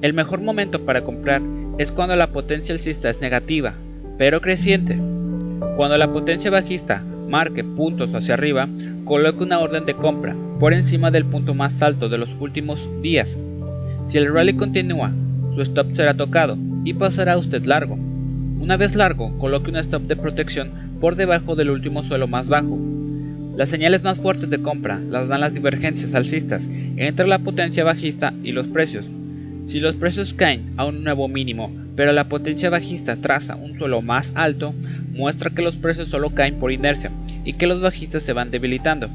El 0.00 0.14
mejor 0.14 0.40
momento 0.40 0.84
para 0.84 1.02
comprar 1.02 1.42
es 1.78 1.90
cuando 1.92 2.16
la 2.16 2.32
potencia 2.32 2.72
alcista 2.72 3.10
es 3.10 3.20
negativa, 3.20 3.74
pero 4.16 4.40
creciente. 4.40 4.96
Cuando 5.76 5.96
la 5.98 6.12
potencia 6.12 6.50
bajista 6.50 7.02
marque 7.28 7.64
puntos 7.64 8.14
hacia 8.14 8.34
arriba, 8.34 8.68
coloque 9.04 9.42
una 9.42 9.58
orden 9.58 9.84
de 9.84 9.94
compra 9.94 10.36
por 10.60 10.72
encima 10.72 11.10
del 11.10 11.24
punto 11.24 11.54
más 11.54 11.80
alto 11.82 12.08
de 12.08 12.18
los 12.18 12.28
últimos 12.38 12.86
días. 13.00 13.36
Si 14.06 14.18
el 14.18 14.32
rally 14.32 14.54
continúa, 14.54 15.12
su 15.54 15.62
stop 15.62 15.92
será 15.92 16.14
tocado 16.14 16.56
y 16.84 16.94
pasará 16.94 17.38
usted 17.38 17.64
largo. 17.64 17.94
Una 17.94 18.76
vez 18.76 18.94
largo, 18.94 19.36
coloque 19.38 19.70
un 19.70 19.76
stop 19.76 20.02
de 20.02 20.16
protección 20.16 20.70
por 21.00 21.16
debajo 21.16 21.56
del 21.56 21.70
último 21.70 22.02
suelo 22.04 22.28
más 22.28 22.48
bajo. 22.48 22.78
Las 23.56 23.70
señales 23.70 24.02
más 24.02 24.18
fuertes 24.20 24.50
de 24.50 24.62
compra 24.62 24.98
las 24.98 25.28
dan 25.28 25.40
las 25.40 25.52
divergencias 25.52 26.14
alcistas 26.14 26.62
entre 26.96 27.26
la 27.26 27.40
potencia 27.40 27.82
bajista 27.82 28.32
y 28.44 28.52
los 28.52 28.68
precios. 28.68 29.04
Si 29.66 29.80
los 29.80 29.96
precios 29.96 30.32
caen 30.34 30.74
a 30.76 30.84
un 30.84 31.02
nuevo 31.02 31.28
mínimo, 31.28 31.70
pero 31.96 32.12
la 32.12 32.24
potencia 32.24 32.70
bajista 32.70 33.16
traza 33.16 33.56
un 33.56 33.78
suelo 33.78 34.02
más 34.02 34.32
alto, 34.34 34.74
muestra 35.12 35.50
que 35.50 35.62
los 35.62 35.76
precios 35.76 36.08
solo 36.08 36.30
caen 36.30 36.58
por 36.58 36.72
inercia 36.72 37.10
y 37.44 37.54
que 37.54 37.66
los 37.66 37.80
bajistas 37.80 38.22
se 38.22 38.32
van 38.32 38.50
debilitando. 38.50 39.08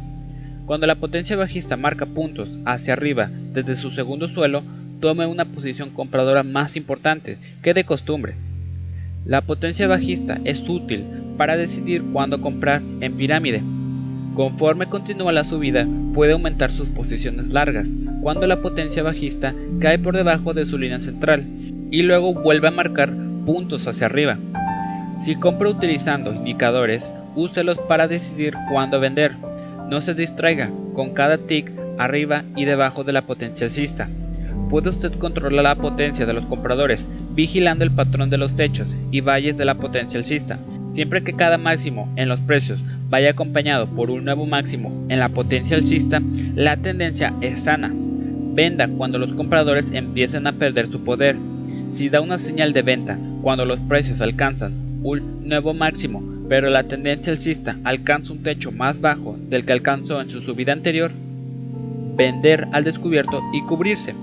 Cuando 0.66 0.86
la 0.86 0.96
potencia 0.96 1.36
bajista 1.36 1.78
marca 1.78 2.06
puntos 2.06 2.50
hacia 2.66 2.94
arriba 2.94 3.30
desde 3.54 3.76
su 3.78 3.90
segundo 3.92 4.28
suelo, 4.28 4.64
tome 5.00 5.26
una 5.26 5.46
posición 5.46 5.92
compradora 5.92 6.44
más 6.44 6.76
importante 6.76 7.38
que 7.64 7.74
de 7.74 7.84
costumbre. 7.84 8.36
La 9.26 9.42
potencia 9.42 9.88
bajista 9.88 10.38
es 10.44 10.68
útil 10.68 11.04
para 11.38 11.58
decidir 11.58 12.04
cuándo 12.14 12.42
comprar 12.42 12.82
en 13.02 13.16
pirámide. 13.16 13.62
Conforme 14.36 14.88
continúa 14.88 15.32
la 15.32 15.46
subida, 15.46 15.88
puede 16.14 16.34
aumentar 16.34 16.72
sus 16.72 16.90
posiciones 16.90 17.52
largas 17.54 17.88
cuando 18.22 18.46
la 18.46 18.62
potencia 18.62 19.04
bajista 19.04 19.56
cae 19.80 20.00
por 20.00 20.16
debajo 20.16 20.54
de 20.54 20.66
su 20.66 20.78
línea 20.78 21.00
central 21.00 21.46
y 21.92 22.04
luego 22.04 22.34
vuelve 22.34 22.68
a 22.68 22.72
marcar 22.72 23.12
puntos 23.46 23.88
hacia 23.88 24.08
arriba. 24.08 24.38
Si 25.24 25.36
compra 25.36 25.70
utilizando 25.70 26.34
indicadores, 26.34 27.12
úselos 27.36 27.78
para 27.88 28.08
decidir 28.08 28.54
cuándo 28.70 29.00
vender. 29.00 29.34
No 29.90 30.02
se 30.02 30.14
distraiga 30.14 30.70
con 30.94 31.14
cada 31.14 31.38
tick 31.38 31.72
arriba 31.98 32.44
y 32.56 32.66
debajo 32.66 33.04
de 33.04 33.14
la 33.14 33.24
potencia 33.24 33.66
alcista. 33.66 34.10
Puede 34.70 34.90
usted 34.90 35.14
controlar 35.14 35.64
la 35.64 35.76
potencia 35.76 36.26
de 36.26 36.34
los 36.34 36.46
compradores 36.46 37.08
vigilando 37.34 37.84
el 37.84 37.92
patrón 37.92 38.30
de 38.30 38.38
los 38.38 38.56
techos 38.56 38.88
y 39.12 39.22
valles 39.22 39.58
de 39.58 39.66
la 39.66 39.76
potencia 39.76 40.20
alcista. 40.20 40.60
Siempre 40.94 41.24
que 41.24 41.34
cada 41.34 41.58
máximo 41.58 42.12
en 42.16 42.28
los 42.28 42.40
precios 42.42 42.80
vaya 43.10 43.30
acompañado 43.30 43.88
por 43.88 44.10
un 44.10 44.26
nuevo 44.26 44.46
máximo 44.46 45.06
en 45.10 45.20
la 45.20 45.30
potencia 45.30 45.78
alcista, 45.78 46.22
la 46.56 46.78
tendencia 46.78 47.34
es 47.42 47.62
sana. 47.62 47.94
Venda 47.94 48.88
cuando 48.88 49.20
los 49.20 49.32
compradores 49.34 49.92
empiecen 49.92 50.48
a 50.48 50.54
perder 50.54 50.90
su 50.90 51.04
poder. 51.04 51.38
Si 51.98 52.10
da 52.10 52.22
una 52.22 52.38
señal 52.38 52.74
de 52.74 52.84
venta 52.84 53.18
cuando 53.42 53.66
los 53.66 53.80
precios 53.80 54.22
alcanzan 54.22 55.02
un 55.02 55.50
nuevo 55.50 55.74
máximo, 55.74 56.22
pero 56.48 56.70
la 56.70 56.84
tendencia 56.84 57.34
alcista 57.34 57.76
alcanza 57.84 58.34
un 58.34 58.44
techo 58.44 58.72
más 58.72 59.02
bajo 59.02 59.36
del 59.50 59.66
que 59.66 59.74
alcanzó 59.74 60.22
en 60.22 60.30
su 60.30 60.42
subida 60.42 60.74
anterior, 60.74 61.12
vender 62.16 62.68
al 62.72 62.84
descubierto 62.84 63.42
y 63.52 63.64
cubrirse. 63.64 64.14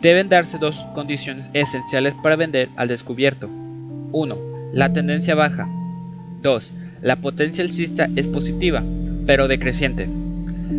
Deben 0.00 0.30
darse 0.30 0.56
dos 0.56 0.80
condiciones 0.94 1.48
esenciales 1.52 2.14
para 2.22 2.36
vender 2.36 2.70
al 2.76 2.88
descubierto. 2.88 3.50
1. 4.12 4.38
La 4.72 4.90
tendencia 4.90 5.34
baja. 5.34 5.68
2 6.40 6.72
la 7.02 7.16
potencia 7.16 7.62
alcista 7.62 8.08
es 8.16 8.26
positiva, 8.26 8.82
pero 9.26 9.48
decreciente. 9.48 10.08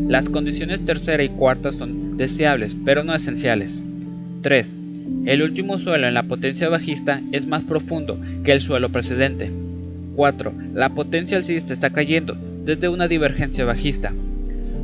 Las 0.08 0.30
condiciones 0.30 0.84
tercera 0.84 1.22
y 1.22 1.30
cuarta 1.30 1.72
son 1.74 2.18
deseables, 2.18 2.76
pero 2.84 3.04
no 3.04 3.14
esenciales. 3.14 3.78
3. 4.42 4.83
El 5.26 5.42
último 5.42 5.80
suelo 5.80 6.08
en 6.08 6.14
la 6.14 6.24
potencia 6.24 6.70
bajista 6.70 7.22
es 7.32 7.48
más 7.48 7.64
profundo 7.64 8.18
que 8.44 8.52
el 8.52 8.62
suelo 8.62 8.90
precedente. 8.90 9.52
4. 10.16 10.54
La 10.74 10.90
potencia 10.90 11.38
alcista 11.38 11.74
está 11.74 11.92
cayendo 11.92 12.36
desde 12.66 12.90
una 12.90 13.08
divergencia 13.08 13.66
bajista. 13.66 14.12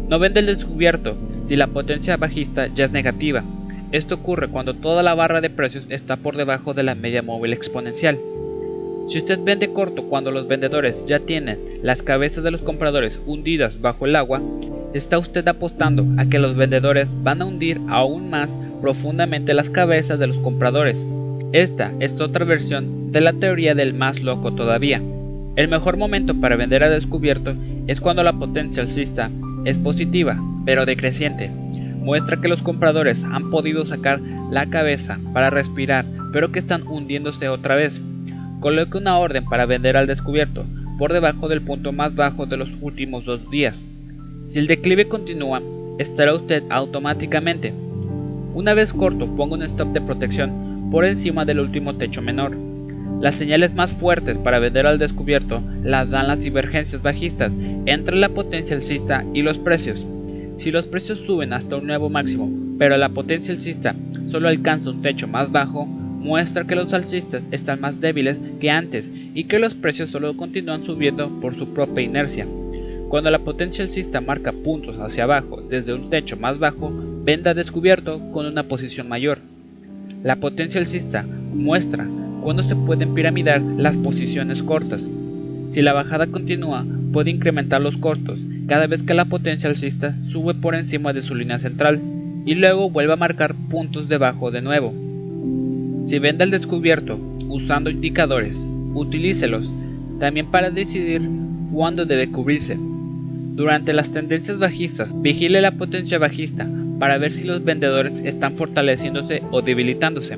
No 0.10 0.18
vende 0.18 0.40
el 0.40 0.48
descubierto 0.48 1.18
si 1.48 1.56
la 1.56 1.68
potencia 1.68 2.18
bajista 2.18 2.68
ya 2.68 2.86
es 2.86 2.92
negativa. 2.92 3.44
Esto 3.92 4.16
ocurre 4.16 4.50
cuando 4.50 4.76
toda 4.76 5.04
la 5.04 5.16
barra 5.16 5.42
de 5.42 5.50
precios 5.50 5.86
está 5.90 6.18
por 6.18 6.38
debajo 6.38 6.74
de 6.74 6.84
la 6.84 6.96
media 6.96 7.22
móvil 7.22 7.54
exponencial. 7.54 8.18
Si 9.10 9.18
usted 9.18 9.40
vende 9.44 9.74
corto 9.74 10.04
cuando 10.04 10.32
los 10.32 10.48
vendedores 10.48 11.06
ya 11.08 11.20
tienen 11.20 11.60
las 11.82 12.04
cabezas 12.04 12.44
de 12.44 12.52
los 12.52 12.62
compradores 12.62 13.20
hundidas 13.26 13.82
bajo 13.82 14.06
el 14.06 14.16
agua, 14.16 14.42
está 14.94 15.18
usted 15.18 15.48
apostando 15.48 16.06
a 16.18 16.28
que 16.28 16.40
los 16.40 16.56
vendedores 16.56 17.08
van 17.24 17.42
a 17.42 17.46
hundir 17.46 17.82
aún 17.90 18.30
más 18.30 18.56
profundamente 18.82 19.54
las 19.54 19.70
cabezas 19.70 20.20
de 20.20 20.28
los 20.28 20.38
compradores. 20.38 20.98
Esta 21.52 21.92
es 22.00 22.20
otra 22.22 22.46
versión 22.46 23.12
de 23.12 23.22
la 23.22 23.34
teoría 23.34 23.76
del 23.76 23.94
más 23.94 24.22
loco 24.22 24.54
todavía. 24.54 25.02
El 25.56 25.68
mejor 25.68 25.98
momento 25.98 26.40
para 26.40 26.56
vender 26.56 26.84
a 26.84 26.90
descubierto 26.90 27.54
es 27.88 28.00
cuando 28.00 28.24
la 28.24 28.34
potencia 28.34 28.84
alcista 28.84 29.30
es 29.66 29.78
positiva, 29.78 30.40
pero 30.66 30.86
decreciente. 30.86 31.50
Muestra 31.50 32.40
que 32.40 32.48
los 32.48 32.62
compradores 32.62 33.24
han 33.24 33.50
podido 33.50 33.86
sacar 33.86 34.20
la 34.52 34.70
cabeza 34.70 35.20
para 35.34 35.50
respirar, 35.50 36.06
pero 36.32 36.52
que 36.52 36.60
están 36.60 36.88
hundiéndose 36.88 37.50
otra 37.50 37.76
vez. 37.76 38.00
Coloque 38.60 38.98
una 38.98 39.18
orden 39.18 39.46
para 39.46 39.66
vender 39.66 39.98
al 39.98 40.08
descubierto, 40.08 40.66
por 40.98 41.14
debajo 41.14 41.48
del 41.48 41.62
punto 41.62 41.92
más 41.92 42.16
bajo 42.16 42.46
de 42.46 42.58
los 42.58 42.70
últimos 42.82 43.26
dos 43.26 43.50
días. 43.50 43.84
Si 44.48 44.60
el 44.60 44.68
declive 44.68 45.08
continúa, 45.08 45.62
estará 45.98 46.34
usted 46.34 46.64
automáticamente. 46.70 47.74
Una 48.54 48.74
vez 48.74 48.94
corto, 48.94 49.28
ponga 49.36 49.56
un 49.56 49.64
stop 49.64 49.94
de 49.94 50.02
protección 50.02 50.90
por 50.92 51.06
encima 51.06 51.46
del 51.46 51.60
último 51.60 51.96
techo 51.96 52.22
menor. 52.22 52.58
Las 53.22 53.36
señales 53.36 53.76
más 53.76 53.94
fuertes 53.94 54.38
para 54.38 54.60
vender 54.60 54.88
al 54.88 54.98
descubierto 54.98 55.62
las 55.84 56.10
dan 56.10 56.28
las 56.28 56.42
divergencias 56.42 57.02
bajistas 57.02 57.54
entre 57.86 58.16
la 58.18 58.30
potencia 58.30 58.76
alcista 58.76 59.24
y 59.34 59.42
los 59.42 59.58
precios. 59.58 60.04
Si 60.58 60.72
los 60.72 60.88
precios 60.88 61.20
suben 61.20 61.54
hasta 61.54 61.76
un 61.76 61.88
nuevo 61.88 62.10
máximo, 62.10 62.50
pero 62.78 62.98
la 62.98 63.10
potencia 63.10 63.54
alcista 63.54 63.96
solo 64.26 64.48
alcanza 64.48 64.90
un 64.90 65.02
techo 65.02 65.28
más 65.28 65.52
bajo, 65.52 65.86
muestra 65.86 66.66
que 66.66 66.76
los 66.76 66.94
alcistas 66.94 67.44
están 67.52 67.82
más 67.82 68.00
débiles 68.02 68.38
que 68.60 68.70
antes 68.70 69.12
y 69.34 69.46
que 69.46 69.60
los 69.60 69.74
precios 69.74 70.10
solo 70.10 70.36
continúan 70.36 70.86
subiendo 70.86 71.30
por 71.40 71.58
su 71.58 71.74
propia 71.74 72.04
inercia. 72.04 72.48
Cuando 73.10 73.32
la 73.32 73.40
potencia 73.40 73.84
alcista 73.84 74.22
marca 74.22 74.52
puntos 74.52 74.98
hacia 75.00 75.24
abajo 75.24 75.62
desde 75.70 75.94
un 75.94 76.10
techo 76.10 76.38
más 76.38 76.60
bajo, 76.60 76.94
venda 77.30 77.54
descubierto 77.54 78.32
con 78.32 78.48
una 78.48 78.64
posición 78.64 79.08
mayor. 79.08 79.38
La 80.24 80.38
potencia 80.38 80.82
alcista 80.82 81.24
muestra 81.54 82.08
cuando 82.42 82.64
se 82.64 82.76
pueden 82.76 83.14
piramidar 83.14 83.62
las 83.62 83.96
posiciones 83.98 84.64
cortas. 84.64 85.04
Si 85.70 85.84
la 85.84 85.94
bajada 85.94 86.26
continúa, 86.26 86.84
puede 87.14 87.30
incrementar 87.30 87.82
los 87.82 87.98
cortos 87.98 88.40
cada 88.68 88.88
vez 88.88 89.04
que 89.04 89.14
la 89.14 89.26
potencia 89.26 89.70
alcista 89.70 90.20
sube 90.24 90.56
por 90.56 90.74
encima 90.74 91.14
de 91.14 91.22
su 91.22 91.36
línea 91.36 91.60
central 91.60 92.02
y 92.48 92.56
luego 92.56 92.90
vuelve 92.90 93.14
a 93.14 93.24
marcar 93.28 93.54
puntos 93.70 94.10
debajo 94.10 94.50
de 94.50 94.64
nuevo. 94.64 94.92
Si 96.08 96.18
vende 96.18 96.46
al 96.46 96.50
descubierto 96.50 97.20
usando 97.48 97.92
indicadores, 97.92 98.66
utilícelos 98.96 99.72
también 100.20 100.50
para 100.50 100.72
decidir 100.72 101.22
cuándo 101.72 102.08
debe 102.08 102.32
cubrirse. 102.32 102.76
Durante 103.54 103.94
las 103.94 104.12
tendencias 104.12 104.58
bajistas, 104.58 105.14
vigile 105.22 105.62
la 105.62 105.74
potencia 105.74 106.18
bajista 106.18 106.68
para 107.00 107.18
ver 107.18 107.32
si 107.32 107.46
los 107.46 107.64
vendedores 107.64 108.20
están 108.20 108.56
fortaleciéndose 108.56 109.42
o 109.52 109.62
debilitándose. 109.62 110.38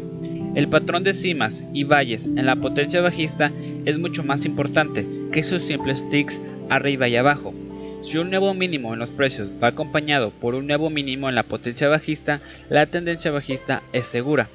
El 0.56 0.68
patrón 0.68 1.04
de 1.04 1.14
cimas 1.14 1.60
y 1.74 1.84
valles 1.84 2.26
en 2.26 2.46
la 2.46 2.56
potencia 2.56 3.02
bajista 3.02 3.52
es 3.86 3.98
mucho 3.98 4.24
más 4.24 4.46
importante 4.46 5.06
que 5.32 5.40
esos 5.40 5.64
simples 5.64 6.08
ticks 6.10 6.40
arriba 6.70 7.08
y 7.08 7.16
abajo. 7.16 7.54
Si 8.04 8.18
un 8.18 8.30
nuevo 8.30 8.54
mínimo 8.54 8.94
en 8.94 9.00
los 9.00 9.10
precios 9.10 9.50
va 9.64 9.70
acompañado 9.70 10.32
por 10.32 10.56
un 10.56 10.68
nuevo 10.68 10.90
mínimo 10.90 11.30
en 11.30 11.36
la 11.36 11.44
potencia 11.44 11.88
bajista, 11.88 12.42
la 12.70 12.86
tendencia 12.86 13.32
bajista 13.32 13.84
es 13.94 14.08
segura. 14.08 14.50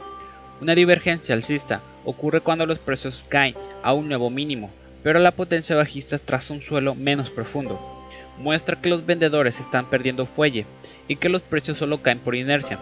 Una 0.60 0.74
divergencia 0.74 1.34
alcista 1.34 1.80
ocurre 2.04 2.40
cuando 2.40 2.66
los 2.66 2.78
precios 2.78 3.24
caen 3.28 3.54
a 3.82 3.92
un 3.92 4.08
nuevo 4.08 4.30
mínimo, 4.30 4.70
pero 5.02 5.18
la 5.18 5.32
potencia 5.32 5.76
bajista 5.76 6.18
traza 6.18 6.54
un 6.54 6.62
suelo 6.62 6.94
menos 6.94 7.30
profundo. 7.30 7.80
Muestra 8.38 8.80
que 8.80 8.90
los 8.90 9.06
vendedores 9.06 9.60
están 9.60 9.88
perdiendo 9.88 10.26
fuelle 10.26 10.66
y 11.08 11.16
que 11.16 11.28
los 11.28 11.42
precios 11.42 11.78
solo 11.78 12.02
caen 12.02 12.18
por 12.18 12.34
inercia. 12.34 12.78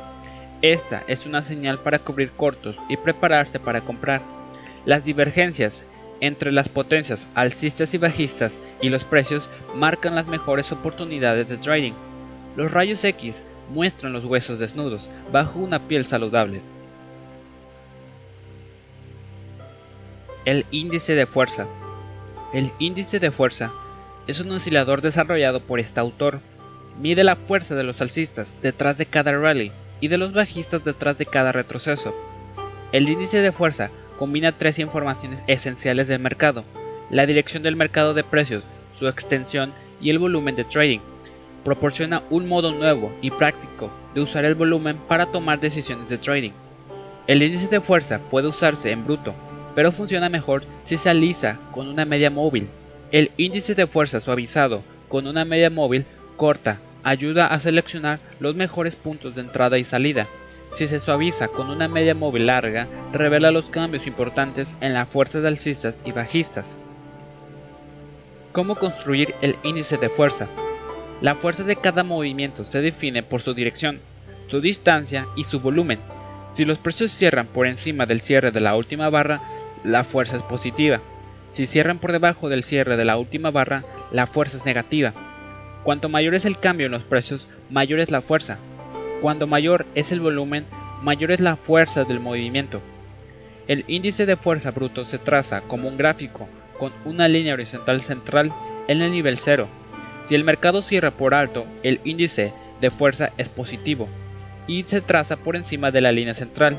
Esta 0.63 1.03
es 1.09 1.27
una 1.27 1.43
señal 1.43 1.79
para 1.79 1.99
cubrir 1.99 2.31
cortos 2.31 2.77
y 2.89 2.97
prepararse 2.97 3.61
para 3.61 3.83
comprar. 3.83 4.23
Las 4.87 5.05
divergencias 5.05 5.85
entre 6.21 6.53
las 6.53 6.69
potencias 6.69 7.27
alcistas 7.35 7.93
y 7.93 7.99
bajistas 7.99 8.53
y 8.81 8.89
los 8.89 9.05
precios 9.05 9.51
marcan 9.75 10.15
las 10.15 10.27
mejores 10.27 10.73
oportunidades 10.73 11.49
de 11.49 11.59
trading. 11.59 11.93
Los 12.57 12.71
rayos 12.71 13.05
X 13.05 13.43
muestran 13.71 14.13
los 14.13 14.25
huesos 14.25 14.59
desnudos 14.59 15.09
bajo 15.33 15.59
una 15.59 15.87
piel 15.89 16.07
saludable. 16.07 16.61
El 20.45 20.67
índice 20.71 21.15
de 21.15 21.27
fuerza. 21.27 21.67
El 22.53 22.71
índice 22.79 23.19
de 23.19 23.31
fuerza 23.31 23.73
es 24.27 24.41
un 24.41 24.51
oscilador 24.53 25.01
desarrollado 25.01 25.61
por 25.61 25.81
este 25.81 26.01
autor. 26.01 26.41
Mide 27.01 27.25
la 27.25 27.37
fuerza 27.37 27.75
de 27.75 27.85
los 27.85 28.01
alcistas 28.01 28.53
detrás 28.63 28.99
de 28.99 29.07
cada 29.07 29.33
rally 29.33 29.73
y 30.01 30.09
de 30.09 30.19
los 30.19 30.33
bajistas 30.33 30.85
detrás 30.85 31.19
de 31.19 31.27
cada 31.27 31.53
retroceso. 31.53 32.15
El 32.93 33.09
índice 33.09 33.39
de 33.39 33.53
fuerza 33.53 33.91
combina 34.19 34.53
tres 34.53 34.79
informaciones 34.79 35.41
esenciales 35.47 36.09
del 36.09 36.21
mercado, 36.21 36.65
la 37.11 37.27
dirección 37.27 37.63
del 37.63 37.77
mercado 37.77 38.15
de 38.15 38.25
precios, 38.25 38.63
su 38.95 39.09
extensión 39.09 39.73
y 40.01 40.11
el 40.11 40.19
volumen 40.19 40.57
de 40.57 40.65
trading. 40.65 41.01
Proporciona 41.65 42.23
un 42.31 42.47
modo 42.47 42.71
nuevo 42.71 43.13
y 43.23 43.31
práctico 43.31 43.91
de 44.15 44.21
usar 44.21 44.45
el 44.45 44.55
volumen 44.55 44.99
para 45.09 45.27
tomar 45.27 45.61
decisiones 45.61 46.09
de 46.09 46.19
trading. 46.19 46.53
El 47.27 47.43
índice 47.43 47.69
de 47.69 47.81
fuerza 47.81 48.21
puede 48.31 48.49
usarse 48.49 48.91
en 48.91 49.05
bruto, 49.05 49.35
pero 49.75 49.91
funciona 49.91 50.29
mejor 50.29 50.65
si 50.85 50.97
se 50.97 51.09
alisa 51.11 51.59
con 51.73 51.89
una 51.89 52.05
media 52.05 52.31
móvil. 52.31 52.69
El 53.11 53.31
índice 53.37 53.75
de 53.75 53.87
fuerza 53.87 54.21
suavizado 54.21 54.83
con 55.09 55.27
una 55.27 55.45
media 55.45 55.71
móvil 55.71 56.05
corta 56.37 56.79
ayuda 57.03 57.47
a 57.47 57.61
seleccionar 57.61 58.19
los 58.41 58.57
mejores 58.57 58.97
puntos 58.97 59.35
de 59.35 59.43
entrada 59.43 59.79
y 59.79 59.85
salida. 59.85 60.27
Si 60.75 60.89
se 60.89 60.99
suaviza 60.99 61.49
con 61.49 61.71
una 61.71 61.87
media 61.87 62.15
móvil 62.15 62.47
larga, 62.47 62.89
revela 63.13 63.53
los 63.53 63.67
cambios 63.67 64.07
importantes 64.07 64.69
en 64.81 64.95
la 64.95 65.07
fuerza 65.07 65.41
de 65.41 65.49
alcistas 65.49 65.97
y 66.05 66.13
bajistas. 66.13 66.75
¿Cómo 68.53 68.75
construir 68.75 69.35
el 69.41 69.57
índice 69.63 69.99
de 69.99 70.09
fuerza? 70.09 70.49
La 71.21 71.35
fuerza 71.35 71.63
de 71.63 71.77
cada 71.77 72.03
movimiento 72.03 72.65
se 72.65 72.81
define 72.81 73.23
por 73.23 73.41
su 73.41 73.55
dirección, 73.55 74.01
su 74.49 74.61
distancia 74.61 75.27
y 75.37 75.45
su 75.45 75.61
volumen. 75.61 76.01
Si 76.55 76.65
los 76.65 76.79
precios 76.79 77.13
cierran 77.13 77.47
por 77.47 77.67
encima 77.67 78.07
del 78.07 78.21
cierre 78.21 78.51
de 78.51 78.61
la 78.61 78.77
última 78.77 79.11
barra, 79.11 79.41
la 79.85 80.05
fuerza 80.05 80.37
es 80.37 80.43
positiva. 80.43 81.01
Si 81.53 81.67
cierran 81.67 81.99
por 81.99 82.13
debajo 82.13 82.49
del 82.49 82.65
cierre 82.65 82.97
de 82.97 83.05
la 83.05 83.17
última 83.17 83.51
barra, 83.51 83.85
la 84.11 84.27
fuerza 84.27 84.57
es 84.57 84.65
negativa. 84.65 85.13
Cuanto 85.85 86.09
mayor 86.09 86.35
es 86.35 86.47
el 86.47 86.59
cambio 86.59 86.87
en 86.87 86.93
los 86.93 87.03
precios, 87.03 87.47
mayor 87.71 88.01
es 88.01 88.11
la 88.11 88.23
fuerza. 88.23 88.59
Cuando 89.21 89.47
mayor 89.47 89.85
es 89.95 90.13
el 90.13 90.21
volumen, 90.21 90.65
mayor 91.03 91.31
es 91.31 91.41
la 91.41 91.57
fuerza 91.57 92.05
del 92.05 92.21
movimiento. 92.21 92.81
El 93.69 93.85
índice 93.87 94.25
de 94.25 94.37
fuerza 94.37 94.71
bruto 94.71 95.05
se 95.05 95.19
traza 95.19 95.61
como 95.61 95.89
un 95.89 95.99
gráfico 95.99 96.49
con 96.79 96.93
una 97.05 97.29
línea 97.29 97.55
horizontal 97.55 98.03
central 98.03 98.51
en 98.89 99.03
el 99.03 99.13
nivel 99.13 99.39
0. 99.39 99.69
Si 100.23 100.35
el 100.35 100.45
mercado 100.45 100.81
cierra 100.81 101.11
por 101.11 101.35
alto, 101.35 101.67
el 101.83 102.01
índice 102.05 102.55
de 102.81 102.91
fuerza 102.91 103.33
es 103.37 103.51
positivo 103.51 104.09
y 104.67 104.85
se 104.85 105.03
traza 105.03 105.37
por 105.37 105.55
encima 105.55 105.91
de 105.91 106.01
la 106.01 106.13
línea 106.13 106.35
central. 106.35 106.77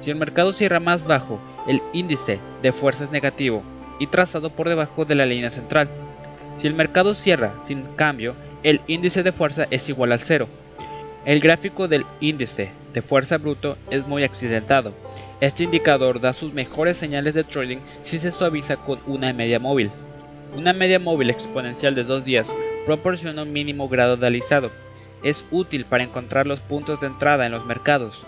Si 0.00 0.10
el 0.10 0.16
mercado 0.16 0.52
cierra 0.52 0.78
más 0.78 1.04
bajo, 1.04 1.40
el 1.66 1.82
índice 1.92 2.38
de 2.62 2.70
fuerza 2.70 3.04
es 3.04 3.10
negativo 3.10 3.64
y 3.98 4.06
trazado 4.06 4.50
por 4.50 4.68
debajo 4.68 5.04
de 5.04 5.16
la 5.16 5.26
línea 5.26 5.50
central. 5.50 5.88
Si 6.56 6.66
el 6.66 6.74
mercado 6.74 7.14
cierra 7.14 7.54
sin 7.62 7.82
cambio, 7.96 8.34
el 8.62 8.80
índice 8.86 9.22
de 9.22 9.32
fuerza 9.32 9.66
es 9.70 9.88
igual 9.88 10.12
al 10.12 10.20
cero. 10.20 10.48
El 11.24 11.40
gráfico 11.40 11.88
del 11.88 12.06
índice 12.20 12.70
de 12.92 13.02
fuerza 13.02 13.38
bruto 13.38 13.76
es 13.90 14.06
muy 14.06 14.24
accidentado 14.24 14.92
este 15.38 15.64
indicador 15.64 16.18
da 16.18 16.32
sus 16.32 16.54
mejores 16.54 16.96
señales 16.96 17.34
de 17.34 17.44
trading 17.44 17.78
si 18.02 18.18
se 18.18 18.32
suaviza 18.32 18.76
con 18.76 19.00
una 19.06 19.34
media 19.34 19.58
móvil. 19.58 19.90
Una 20.56 20.72
media 20.72 20.98
móvil 20.98 21.28
exponencial 21.28 21.94
de 21.94 22.04
dos 22.04 22.24
días 22.24 22.50
proporciona 22.86 23.42
un 23.42 23.52
mínimo 23.52 23.86
grado 23.90 24.16
de 24.16 24.26
alisado. 24.26 24.70
Es 25.22 25.44
útil 25.50 25.84
para 25.84 26.04
encontrar 26.04 26.46
los 26.46 26.60
puntos 26.60 27.02
de 27.02 27.08
entrada 27.08 27.44
en 27.44 27.52
los 27.52 27.66
mercados. 27.66 28.22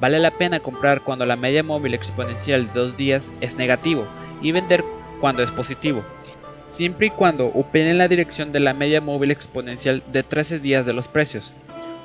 Vale 0.00 0.18
la 0.18 0.32
pena 0.32 0.58
comprar 0.58 1.02
cuando 1.02 1.24
la 1.26 1.36
media 1.36 1.62
móvil 1.62 1.94
exponencial 1.94 2.66
de 2.66 2.72
dos 2.72 2.96
días 2.96 3.30
es 3.40 3.54
negativo 3.54 4.06
y 4.42 4.50
vender 4.50 4.82
cuando 5.20 5.44
es 5.44 5.52
positivo, 5.52 6.02
siempre 6.70 7.08
y 7.08 7.10
cuando 7.10 7.46
opere 7.46 7.90
en 7.90 7.98
la 7.98 8.08
dirección 8.08 8.52
de 8.52 8.60
la 8.60 8.74
media 8.74 9.00
móvil 9.00 9.30
exponencial 9.30 10.02
de 10.12 10.22
13 10.22 10.58
días 10.58 10.86
de 10.86 10.92
los 10.92 11.08
precios. 11.08 11.52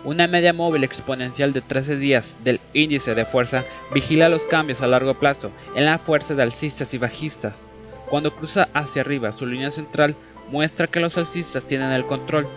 Una 0.06 0.28
media 0.28 0.52
móvil 0.52 0.84
exponencial 0.84 1.54
de 1.54 1.62
13 1.62 1.96
días 1.96 2.38
del 2.44 2.60
índice 2.74 3.16
de 3.16 3.26
fuerza 3.26 3.64
vigila 3.94 4.28
los 4.28 4.42
cambios 4.44 4.82
a 4.82 4.88
largo 4.88 5.14
plazo 5.14 5.52
en 5.76 5.86
la 5.86 5.98
fuerza 5.98 6.34
de 6.34 6.44
alcistas 6.44 6.94
y 6.94 6.98
bajistas. 6.98 7.70
Cuando 8.10 8.36
cruza 8.36 8.68
hacia 8.74 9.02
arriba 9.02 9.32
su 9.32 9.46
línea 9.46 9.72
central, 9.72 10.16
muestra 10.52 10.88
que 10.88 11.00
los 11.00 11.18
alcistas 11.18 11.64
tienen 11.66 11.92
el 11.92 12.06
control. 12.06 12.48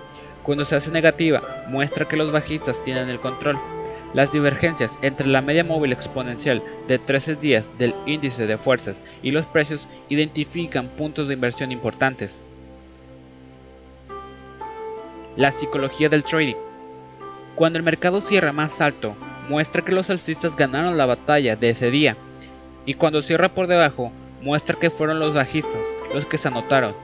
Cuando 0.43 0.65
se 0.65 0.77
hace 0.77 0.91
negativa, 0.91 1.41
muestra 1.69 2.07
que 2.07 2.17
los 2.17 2.33
bajistas 2.33 2.83
tienen 2.85 3.09
el 3.09 3.21
control. 3.21 3.57
Las 4.17 4.33
divergencias 4.33 4.99
entre 5.03 5.29
la 5.29 5.43
media 5.43 5.63
móvil 5.63 5.93
exponencial 5.93 6.63
de 6.89 6.99
13 6.99 7.37
días 7.37 7.67
del 7.79 7.95
índice 8.07 8.47
de 8.47 8.57
fuerzas 8.57 8.97
y 9.23 9.31
los 9.31 9.45
precios 9.47 9.87
identifican 10.09 10.89
puntos 10.89 11.29
de 11.29 11.35
inversión 11.35 11.71
importantes. 11.71 12.43
La 15.37 15.53
psicología 15.53 16.09
del 16.09 16.25
trading 16.25 16.57
cuando 17.57 17.79
el 17.79 17.85
mercado 17.85 18.23
cierra 18.23 18.53
más 18.53 18.81
alto, 18.83 19.17
muestra 19.49 19.83
que 19.83 19.93
los 19.93 20.11
alcistas 20.11 20.57
ganaron 20.57 20.97
la 20.97 21.07
batalla 21.07 21.57
de 21.57 21.71
ese 21.71 21.91
día, 21.91 22.17
y 22.85 22.95
cuando 22.95 23.23
cierra 23.23 23.49
por 23.49 23.67
debajo, 23.67 24.13
muestra 24.43 24.77
que 24.79 24.91
fueron 24.91 25.19
los 25.19 25.35
bajistas 25.35 25.81
los 26.15 26.27
que 26.27 26.39
se 26.39 26.49
anotaron. 26.49 26.95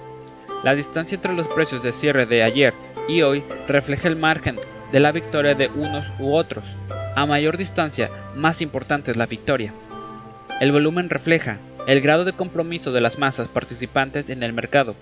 La 0.62 0.75
distancia 0.75 1.16
entre 1.16 1.35
los 1.35 1.48
precios 1.48 1.83
de 1.83 1.92
cierre 1.92 2.25
de 2.27 2.42
ayer 2.42 2.75
y 3.09 3.22
hoy 3.22 3.42
refleja 3.66 4.09
el 4.09 4.16
margen 4.16 4.57
de 4.92 5.00
la 5.00 5.11
victoria 5.11 5.55
de 5.55 5.68
unos 5.68 6.05
u 6.18 6.35
otros. 6.35 6.64
A 7.16 7.26
mayor 7.26 7.57
distancia, 7.57 8.11
más 8.35 8.61
importante 8.61 9.11
es 9.11 9.16
la 9.16 9.26
victoria. 9.26 9.72
El 10.61 10.70
volumen 10.70 11.11
refleja 11.11 11.59
el 11.87 12.00
grado 12.00 12.24
de 12.24 12.35
compromiso 12.35 12.92
de 12.92 13.00
las 13.00 13.18
masas 13.18 13.48
participantes 13.48 14.28
en 14.28 14.42
el 14.42 14.52
mercado. 14.52 14.94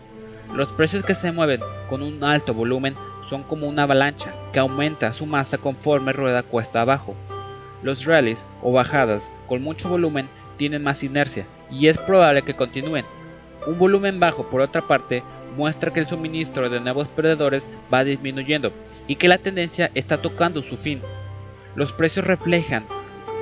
Los 0.55 0.73
precios 0.73 1.05
que 1.05 1.15
se 1.15 1.33
mueven 1.33 1.61
con 1.89 2.03
un 2.03 2.23
alto 2.25 2.55
volumen 2.55 2.95
son 3.29 3.43
como 3.43 3.69
una 3.69 3.83
avalancha 3.83 4.33
que 4.53 4.61
aumenta 4.61 5.13
su 5.13 5.27
masa 5.27 5.59
conforme 5.59 6.13
rueda 6.13 6.43
cuesta 6.43 6.81
abajo. 6.81 7.15
Los 7.83 8.05
rallies 8.05 8.43
o 8.63 8.73
bajadas 8.73 9.31
con 9.47 9.63
mucho 9.63 9.89
volumen 9.89 10.29
tienen 10.57 10.83
más 10.83 11.03
inercia 11.03 11.47
y 11.71 11.89
es 11.89 11.99
probable 11.99 12.43
que 12.43 12.55
continúen. 12.55 13.05
Un 13.67 13.79
volumen 13.79 14.19
bajo, 14.19 14.49
por 14.49 14.61
otra 14.61 14.83
parte, 14.83 15.23
muestra 15.57 15.93
que 15.93 16.01
el 16.01 16.07
suministro 16.07 16.71
de 16.71 16.81
nuevos 16.81 17.09
perdedores 17.09 17.63
va 17.93 18.05
disminuyendo 18.05 18.73
y 19.11 19.17
que 19.17 19.27
la 19.27 19.39
tendencia 19.39 19.91
está 19.97 20.19
tocando 20.19 20.63
su 20.63 20.77
fin. 20.77 21.01
Los 21.75 21.91
precios 21.91 22.25
reflejan 22.25 22.85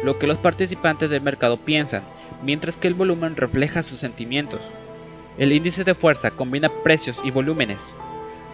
lo 0.03 0.19
que 0.19 0.27
los 0.27 0.39
participantes 0.39 1.11
del 1.11 1.21
mercado 1.21 1.59
piensan, 1.59 2.05
mientras 2.43 2.79
que 2.79 2.89
el 2.89 2.95
volumen 2.95 3.37
refleja 3.37 3.83
sus 3.83 4.01
sentimientos. 4.01 4.63
El 5.37 5.53
índice 5.53 5.85
de 5.85 5.95
fuerza 5.95 6.31
combina 6.31 6.71
precios 6.83 7.21
y 7.23 7.31
volúmenes. 7.31 7.93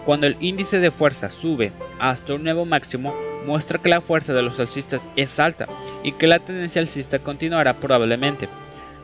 Cuando 0.04 0.26
el 0.26 0.36
índice 0.40 0.80
de 0.80 0.90
fuerza 0.90 1.30
sube 1.30 1.70
hasta 2.00 2.34
un 2.34 2.42
nuevo 2.42 2.66
máximo, 2.66 3.14
muestra 3.46 3.78
que 3.78 3.90
la 3.90 4.00
fuerza 4.00 4.32
de 4.32 4.42
los 4.42 4.58
alcistas 4.58 5.00
es 5.14 5.38
alta 5.38 5.68
y 6.02 6.10
que 6.10 6.26
la 6.26 6.40
tendencia 6.40 6.82
alcista 6.82 7.20
continuará 7.20 7.74
probablemente. 7.74 8.48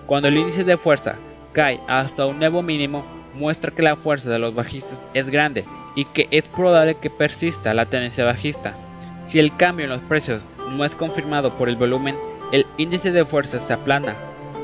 Cuando 0.07 0.27
el 0.27 0.37
índice 0.37 0.64
de 0.64 0.77
fuerza 0.77 1.14
cae 1.53 1.79
hasta 1.87 2.27
un 2.27 2.40
nuevo 2.40 2.61
mínimo, 2.61 3.05
muestra 3.35 3.71
que 3.71 3.83
la 3.83 3.97
fuerza 3.97 4.31
de 4.31 4.38
los 4.38 4.55
bajistas 4.55 4.99
es 5.14 5.27
grande 5.29 5.64
y 5.95 6.05
que 6.07 6.29
es 6.31 6.45
probable 6.45 6.97
que 6.97 7.11
persista 7.11 7.75
la 7.75 7.87
tendencia 7.87 8.25
bajista. 8.25 8.75
Si 9.23 9.38
el 9.38 9.57
cambio 9.57 9.85
en 9.85 9.90
los 9.90 10.03
precios 10.03 10.43
no 10.71 10.85
es 10.85 10.95
confirmado 10.95 11.57
por 11.57 11.69
el 11.69 11.77
volumen, 11.77 12.16
el 12.53 12.66
índice 12.79 13.12
de 13.12 13.25
fuerza 13.25 13.61
se 13.61 13.73
aplana 13.73 14.14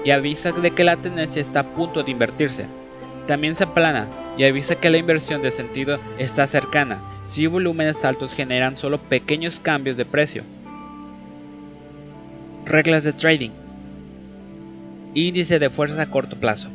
y 0.05 0.11
avisa 0.11 0.53
de 0.53 0.71
que 0.71 0.85
la 0.85 0.97
tendencia 0.97 1.43
está 1.43 1.61
a 1.61 1.75
punto 1.75 2.03
de 2.03 2.11
invertirse. 2.11 2.67
También 3.27 3.57
se 3.57 3.65
aplana 3.65 4.07
y 4.39 4.45
avisa 4.45 4.77
que 4.77 4.91
la 4.91 4.99
inversión 4.99 5.43
de 5.43 5.51
sentido 5.51 5.99
está 6.19 6.47
cercana 6.47 7.01
si 7.25 7.47
volúmenes 7.47 8.05
altos 8.05 8.35
generan 8.35 8.77
solo 8.77 8.99
pequeños 8.99 9.59
cambios 9.59 9.97
de 9.97 10.05
precio. 10.05 10.45
Reglas 12.65 13.05
de 13.05 13.13
trading. 13.13 13.51
Índice 15.15 15.59
de 15.59 15.71
fuerza 15.71 16.03
a 16.03 16.11
corto 16.11 16.37
plazo. 16.37 16.69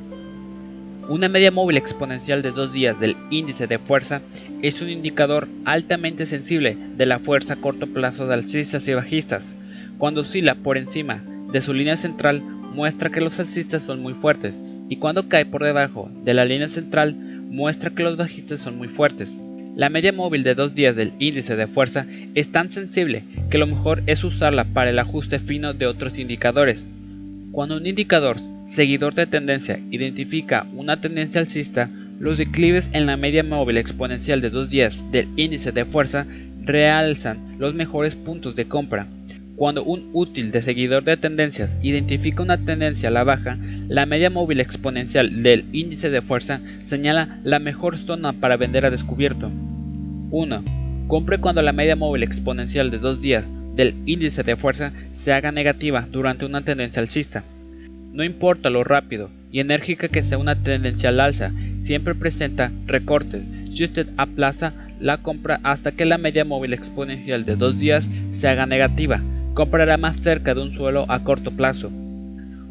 Una 1.11 1.27
media 1.27 1.51
móvil 1.51 1.75
exponencial 1.75 2.41
de 2.41 2.51
dos 2.51 2.71
días 2.71 2.97
del 2.97 3.17
índice 3.31 3.67
de 3.67 3.79
fuerza 3.79 4.21
es 4.61 4.81
un 4.81 4.87
indicador 4.87 5.49
altamente 5.65 6.25
sensible 6.25 6.77
de 6.95 7.05
la 7.05 7.19
fuerza 7.19 7.55
a 7.55 7.57
corto 7.57 7.85
plazo 7.85 8.27
de 8.27 8.35
alcistas 8.35 8.87
y 8.87 8.93
bajistas. 8.93 9.53
Cuando 9.97 10.21
oscila 10.21 10.55
por 10.55 10.77
encima 10.77 11.21
de 11.51 11.59
su 11.59 11.73
línea 11.73 11.97
central, 11.97 12.41
muestra 12.41 13.09
que 13.09 13.19
los 13.19 13.37
alcistas 13.41 13.83
son 13.83 14.01
muy 14.01 14.13
fuertes 14.13 14.55
y 14.87 14.95
cuando 14.99 15.27
cae 15.27 15.45
por 15.45 15.65
debajo 15.65 16.09
de 16.23 16.33
la 16.33 16.45
línea 16.45 16.69
central 16.69 17.13
muestra 17.13 17.89
que 17.89 18.03
los 18.03 18.15
bajistas 18.15 18.61
son 18.61 18.77
muy 18.77 18.87
fuertes. 18.87 19.35
La 19.75 19.89
media 19.89 20.13
móvil 20.13 20.43
de 20.43 20.55
dos 20.55 20.75
días 20.75 20.95
del 20.95 21.11
índice 21.19 21.57
de 21.57 21.67
fuerza 21.67 22.05
es 22.35 22.53
tan 22.53 22.71
sensible 22.71 23.25
que 23.49 23.57
lo 23.57 23.67
mejor 23.67 24.01
es 24.07 24.23
usarla 24.23 24.63
para 24.63 24.91
el 24.91 24.99
ajuste 24.99 25.39
fino 25.39 25.73
de 25.73 25.87
otros 25.87 26.17
indicadores. 26.17 26.87
Cuando 27.51 27.75
un 27.75 27.85
indicador 27.85 28.37
seguidor 28.71 29.13
de 29.15 29.27
tendencia 29.27 29.79
identifica 29.91 30.65
una 30.73 31.01
tendencia 31.01 31.41
alcista, 31.41 31.89
los 32.19 32.37
declives 32.37 32.89
en 32.93 33.05
la 33.05 33.17
media 33.17 33.43
móvil 33.43 33.77
exponencial 33.77 34.39
de 34.39 34.49
dos 34.49 34.69
días 34.69 35.03
del 35.11 35.27
índice 35.35 35.73
de 35.73 35.83
fuerza 35.83 36.25
realzan 36.63 37.57
los 37.59 37.73
mejores 37.73 38.15
puntos 38.15 38.55
de 38.55 38.69
compra. 38.69 39.07
Cuando 39.57 39.83
un 39.83 40.09
útil 40.13 40.51
de 40.51 40.61
seguidor 40.61 41.03
de 41.03 41.17
tendencias 41.17 41.77
identifica 41.81 42.43
una 42.43 42.63
tendencia 42.63 43.09
a 43.09 43.11
la 43.11 43.25
baja, 43.25 43.57
la 43.89 44.05
media 44.05 44.29
móvil 44.29 44.61
exponencial 44.61 45.43
del 45.43 45.65
índice 45.73 46.09
de 46.09 46.21
fuerza 46.21 46.61
señala 46.85 47.41
la 47.43 47.59
mejor 47.59 47.97
zona 47.97 48.33
para 48.33 48.55
vender 48.55 48.85
a 48.85 48.89
descubierto. 48.89 49.51
1. 50.31 50.63
Compre 51.07 51.39
cuando 51.39 51.61
la 51.61 51.73
media 51.73 51.97
móvil 51.97 52.23
exponencial 52.23 52.89
de 52.89 52.99
dos 52.99 53.21
días 53.21 53.43
del 53.75 53.95
índice 54.05 54.43
de 54.43 54.55
fuerza 54.55 54.93
se 55.13 55.33
haga 55.33 55.51
negativa 55.51 56.07
durante 56.09 56.45
una 56.45 56.61
tendencia 56.61 57.01
alcista. 57.01 57.43
No 58.13 58.23
importa 58.23 58.69
lo 58.69 58.83
rápido 58.83 59.29
y 59.51 59.59
enérgica 59.59 60.07
que 60.07 60.23
sea 60.23 60.37
una 60.37 60.61
tendencia 60.61 61.09
al 61.09 61.19
alza, 61.19 61.51
siempre 61.81 62.15
presenta 62.15 62.71
recortes 62.85 63.43
si 63.71 63.85
usted 63.85 64.07
aplaza 64.17 64.73
la 64.99 65.17
compra 65.17 65.59
hasta 65.63 65.93
que 65.93 66.05
la 66.05 66.17
media 66.17 66.45
móvil 66.45 66.73
exponencial 66.73 67.45
de 67.45 67.55
dos 67.55 67.79
días 67.79 68.09
se 68.31 68.47
haga 68.47 68.65
negativa. 68.65 69.21
Comprará 69.53 69.97
más 69.97 70.17
cerca 70.17 70.53
de 70.53 70.61
un 70.61 70.71
suelo 70.73 71.05
a 71.09 71.23
corto 71.23 71.51
plazo. 71.51 71.91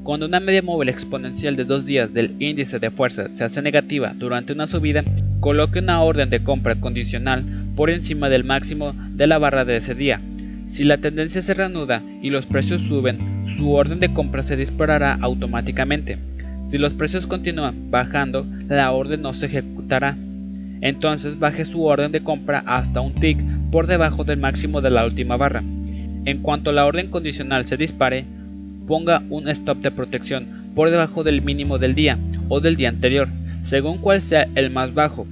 Cuando 0.02 0.26
una 0.26 0.40
media 0.40 0.62
móvil 0.62 0.88
exponencial 0.88 1.56
de 1.56 1.64
dos 1.64 1.84
días 1.84 2.12
del 2.12 2.34
índice 2.38 2.78
de 2.78 2.90
fuerza 2.90 3.28
se 3.34 3.44
hace 3.44 3.60
negativa 3.62 4.14
durante 4.14 4.52
una 4.52 4.66
subida, 4.66 5.04
coloque 5.40 5.80
una 5.80 6.02
orden 6.02 6.30
de 6.30 6.42
compra 6.42 6.76
condicional 6.76 7.44
por 7.76 7.90
encima 7.90 8.28
del 8.28 8.44
máximo 8.44 8.94
de 9.12 9.26
la 9.26 9.38
barra 9.38 9.64
de 9.64 9.76
ese 9.76 9.94
día. 9.94 10.20
Si 10.68 10.84
la 10.84 10.98
tendencia 10.98 11.42
se 11.42 11.54
reanuda 11.54 12.02
y 12.22 12.30
los 12.30 12.46
precios 12.46 12.82
suben, 12.82 13.18
su 13.56 13.72
orden 13.72 14.00
de 14.00 14.12
compra 14.12 14.42
se 14.42 14.56
disparará 14.56 15.18
automáticamente. 15.20 16.18
Si 16.68 16.78
los 16.78 16.94
precios 16.94 17.26
continúan 17.26 17.90
bajando, 17.90 18.46
la 18.68 18.92
orden 18.92 19.22
no 19.22 19.34
se 19.34 19.46
ejecutará. 19.46 20.16
Entonces 20.80 21.38
baje 21.38 21.64
su 21.64 21.84
orden 21.84 22.12
de 22.12 22.22
compra 22.22 22.62
hasta 22.66 23.00
un 23.00 23.14
tick 23.14 23.38
por 23.70 23.86
debajo 23.86 24.24
del 24.24 24.38
máximo 24.38 24.80
de 24.80 24.90
la 24.90 25.04
última 25.04 25.36
barra. 25.36 25.62
En 26.24 26.42
cuanto 26.42 26.72
la 26.72 26.86
orden 26.86 27.10
condicional 27.10 27.66
se 27.66 27.76
dispare, 27.76 28.24
ponga 28.86 29.22
un 29.30 29.48
stop 29.48 29.78
de 29.78 29.90
protección 29.90 30.72
por 30.74 30.90
debajo 30.90 31.24
del 31.24 31.42
mínimo 31.42 31.78
del 31.78 31.94
día 31.94 32.18
o 32.48 32.60
del 32.60 32.76
día 32.76 32.88
anterior, 32.88 33.28
según 33.64 33.98
cual 33.98 34.22
sea 34.22 34.48
el 34.54 34.70
más 34.70 34.94
bajo. 34.94 35.26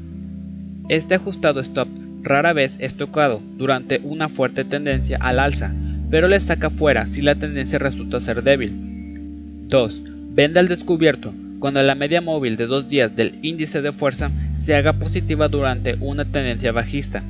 Este 0.89 1.15
ajustado 1.15 1.61
stop 1.61 1.89
rara 2.23 2.53
vez 2.53 2.77
es 2.81 2.95
tocado 2.95 3.41
durante 3.57 4.01
una 4.03 4.29
fuerte 4.29 4.65
tendencia 4.65 5.19
al 5.21 5.39
alza, 5.39 5.73
pero 6.11 6.29
le 6.29 6.41
saca 6.41 6.71
fuera 6.71 7.07
si 7.07 7.23
la 7.23 7.35
tendencia 7.35 7.79
resulta 7.79 8.21
ser 8.21 8.43
débil. 8.43 8.73
2. 9.69 10.03
Vende 10.35 10.61
al 10.61 10.69
descubierto 10.69 11.33
cuando 11.59 11.83
la 11.83 11.95
media 11.95 12.21
móvil 12.21 12.57
de 12.57 12.67
dos 12.67 12.89
días 12.89 13.15
del 13.17 13.35
índice 13.43 13.83
de 13.83 13.93
fuerza 13.93 14.31
se 14.65 14.75
haga 14.75 14.93
positiva 14.95 15.49
durante 15.49 15.97
una 16.01 16.25
tendencia 16.25 16.73
bajista. 16.73 17.23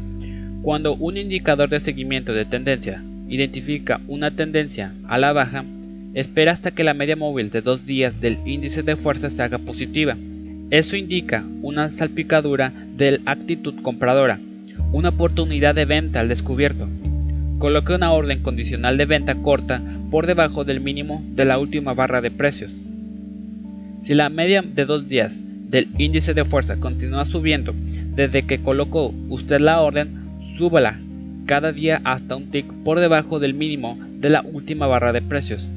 Cuando 0.63 0.95
un 0.95 1.17
indicador 1.17 1.69
de 1.69 1.81
seguimiento 1.81 2.33
de 2.33 2.45
tendencia 2.45 3.03
identifica 3.29 4.01
una 4.07 4.31
tendencia 4.33 4.93
a 5.07 5.19
la 5.19 5.33
baja, 5.33 5.65
espera 6.15 6.53
hasta 6.53 6.73
que 6.73 6.85
la 6.85 6.95
media 6.95 7.17
móvil 7.17 7.51
de 7.51 7.63
dos 7.63 7.87
días 7.87 8.21
del 8.21 8.39
índice 8.45 8.83
de 8.83 8.97
fuerza 8.97 9.31
se 9.31 9.43
haga 9.43 9.59
positiva. 9.59 10.17
Eso 10.71 10.97
indica 10.97 11.45
una 11.63 11.91
salpicadura 11.91 12.73
de 12.97 13.21
actitud 13.25 13.75
compradora, 13.83 14.39
una 14.93 15.11
oportunidad 15.11 15.75
de 15.75 15.85
venta 15.87 16.21
al 16.21 16.29
descubierto. 16.29 16.89
Coloque 17.59 17.93
una 17.93 18.13
orden 18.13 18.43
condicional 18.43 18.97
de 18.97 19.05
venta 19.05 19.35
corta 19.43 19.83
por 20.11 20.27
debajo 20.27 20.65
del 20.65 20.81
mínimo 20.81 21.25
de 21.35 21.45
la 21.45 21.59
última 21.59 21.93
barra 21.93 22.21
de 22.21 22.31
precios. 22.31 22.77
Si 24.01 24.15
la 24.15 24.29
media 24.29 24.63
de 24.63 24.85
dos 24.85 25.09
días 25.09 25.43
del 25.69 25.89
índice 25.99 26.35
de 26.35 26.45
fuerza 26.45 26.79
continúa 26.79 27.25
subiendo 27.25 27.75
desde 28.15 28.47
que 28.47 28.63
colocó 28.63 29.13
usted 29.29 29.61
la 29.61 29.81
orden, 29.81 30.55
súbala 30.57 31.01
cada 31.47 31.73
día 31.73 32.01
hasta 32.05 32.37
un 32.37 32.51
tick 32.51 32.73
por 32.85 33.01
debajo 33.01 33.41
del 33.41 33.55
mínimo 33.55 33.99
de 34.21 34.29
la 34.29 34.43
última 34.43 34.87
barra 34.87 35.13
de 35.13 35.23
precios. 35.23 35.69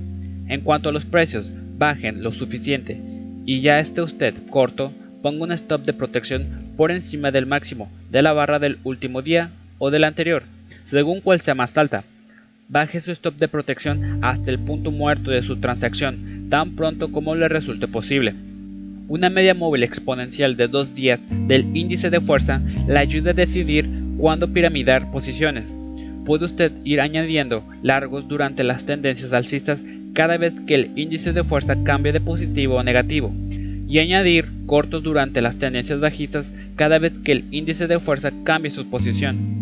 En 0.47 0.61
cuanto 0.61 0.89
a 0.89 0.91
los 0.91 1.05
precios 1.05 1.51
bajen 1.77 2.21
lo 2.21 2.31
suficiente 2.31 3.01
y 3.45 3.61
ya 3.61 3.79
esté 3.79 4.01
usted 4.01 4.35
corto, 4.51 4.91
ponga 5.23 5.45
un 5.45 5.51
stop 5.51 5.83
de 5.85 5.93
protección 5.93 6.73
por 6.77 6.91
encima 6.91 7.31
del 7.31 7.47
máximo 7.47 7.89
de 8.11 8.21
la 8.21 8.33
barra 8.33 8.59
del 8.59 8.77
último 8.83 9.21
día 9.21 9.49
o 9.79 9.89
del 9.89 10.03
anterior, 10.03 10.43
según 10.91 11.21
cual 11.21 11.39
sea 11.39 11.55
más 11.55 11.77
alta. 11.77 12.03
Baje 12.67 12.99
su 12.99 13.11
stop 13.11 13.37
de 13.37 13.47
protección 13.47 14.19
hasta 14.21 14.51
el 14.51 14.59
punto 14.59 14.91
muerto 14.91 15.31
de 15.31 15.41
su 15.41 15.57
transacción 15.57 16.47
tan 16.49 16.75
pronto 16.75 17.11
como 17.11 17.33
le 17.33 17.47
resulte 17.47 17.87
posible. 17.87 18.35
Una 19.07 19.29
media 19.29 19.53
móvil 19.53 19.83
exponencial 19.83 20.57
de 20.57 20.67
dos 20.67 20.93
días 20.93 21.19
del 21.47 21.75
índice 21.75 22.09
de 22.09 22.19
fuerza 22.19 22.61
le 22.87 22.99
ayuda 22.99 23.31
a 23.31 23.33
decidir 23.33 23.89
cuándo 24.17 24.51
piramidar 24.51 25.11
posiciones. 25.11 25.63
Puede 26.25 26.45
usted 26.45 26.73
ir 26.83 26.99
añadiendo 26.99 27.63
largos 27.81 28.27
durante 28.27 28.63
las 28.63 28.85
tendencias 28.85 29.31
alcistas 29.31 29.81
cada 30.13 30.37
vez 30.37 30.53
que 30.67 30.75
el 30.75 30.91
índice 30.97 31.31
de 31.31 31.45
fuerza 31.45 31.81
cambie 31.83 32.11
de 32.11 32.19
positivo 32.19 32.75
o 32.75 32.83
negativo, 32.83 33.33
y 33.87 33.99
añadir 33.99 34.45
cortos 34.65 35.03
durante 35.03 35.41
las 35.41 35.57
tendencias 35.57 36.01
bajistas 36.01 36.53
cada 36.75 36.99
vez 36.99 37.17
que 37.19 37.31
el 37.31 37.45
índice 37.51 37.87
de 37.87 37.99
fuerza 37.99 38.31
cambie 38.43 38.71
su 38.71 38.89
posición. 38.89 39.60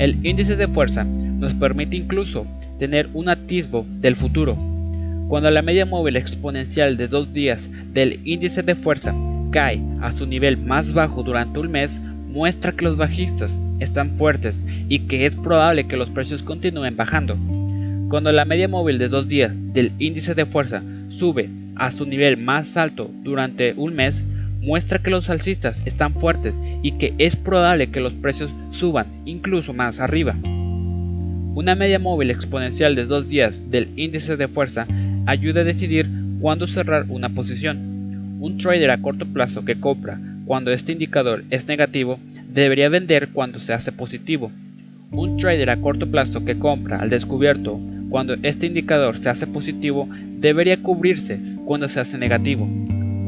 El 0.00 0.26
índice 0.26 0.56
de 0.56 0.66
fuerza 0.66 1.04
nos 1.04 1.52
permite 1.52 1.94
incluso 1.94 2.46
tener 2.78 3.10
un 3.12 3.28
atisbo 3.28 3.84
del 4.00 4.16
futuro. 4.16 4.56
Cuando 5.28 5.50
la 5.50 5.60
media 5.60 5.84
móvil 5.84 6.16
exponencial 6.16 6.96
de 6.96 7.06
dos 7.06 7.34
días 7.34 7.70
del 7.92 8.18
índice 8.24 8.62
de 8.62 8.76
fuerza 8.76 9.14
cae 9.50 9.78
a 10.00 10.10
su 10.12 10.24
nivel 10.24 10.56
más 10.56 10.94
bajo 10.94 11.22
durante 11.22 11.60
un 11.60 11.70
mes, 11.70 12.00
muestra 12.00 12.72
que 12.72 12.86
los 12.86 12.96
bajistas 12.96 13.60
están 13.78 14.16
fuertes 14.16 14.56
y 14.88 15.00
que 15.00 15.26
es 15.26 15.36
probable 15.36 15.86
que 15.86 15.98
los 15.98 16.08
precios 16.08 16.42
continúen 16.42 16.96
bajando. 16.96 17.36
Cuando 18.08 18.32
la 18.32 18.46
media 18.46 18.68
móvil 18.68 18.98
de 18.98 19.08
dos 19.10 19.28
días 19.28 19.52
del 19.74 19.92
índice 19.98 20.34
de 20.34 20.46
fuerza 20.46 20.82
sube 21.08 21.50
a 21.76 21.92
su 21.92 22.06
nivel 22.06 22.38
más 22.38 22.74
alto 22.78 23.10
durante 23.22 23.74
un 23.74 23.94
mes, 23.94 24.24
muestra 24.60 24.98
que 24.98 25.10
los 25.10 25.30
alcistas 25.30 25.80
están 25.84 26.14
fuertes 26.14 26.54
y 26.82 26.92
que 26.92 27.14
es 27.18 27.36
probable 27.36 27.90
que 27.90 28.00
los 28.00 28.12
precios 28.14 28.50
suban 28.70 29.06
incluso 29.24 29.72
más 29.72 30.00
arriba. 30.00 30.36
Una 31.54 31.74
media 31.74 31.98
móvil 31.98 32.30
exponencial 32.30 32.94
de 32.94 33.06
dos 33.06 33.28
días 33.28 33.70
del 33.70 33.88
índice 33.96 34.36
de 34.36 34.48
fuerza 34.48 34.86
ayuda 35.26 35.62
a 35.62 35.64
decidir 35.64 36.08
cuándo 36.40 36.66
cerrar 36.66 37.06
una 37.08 37.28
posición. 37.30 38.38
Un 38.40 38.58
trader 38.58 38.90
a 38.90 39.02
corto 39.02 39.26
plazo 39.26 39.64
que 39.64 39.80
compra 39.80 40.18
cuando 40.46 40.72
este 40.72 40.92
indicador 40.92 41.44
es 41.50 41.66
negativo 41.68 42.18
debería 42.52 42.88
vender 42.88 43.30
cuando 43.32 43.60
se 43.60 43.72
hace 43.72 43.92
positivo. 43.92 44.50
Un 45.10 45.36
trader 45.36 45.70
a 45.70 45.80
corto 45.80 46.10
plazo 46.10 46.44
que 46.44 46.58
compra 46.58 46.98
al 46.98 47.10
descubierto 47.10 47.80
cuando 48.10 48.34
este 48.42 48.66
indicador 48.66 49.18
se 49.18 49.28
hace 49.28 49.46
positivo 49.46 50.08
debería 50.38 50.82
cubrirse 50.82 51.38
cuando 51.64 51.88
se 51.88 52.00
hace 52.00 52.16
negativo. 52.16 52.68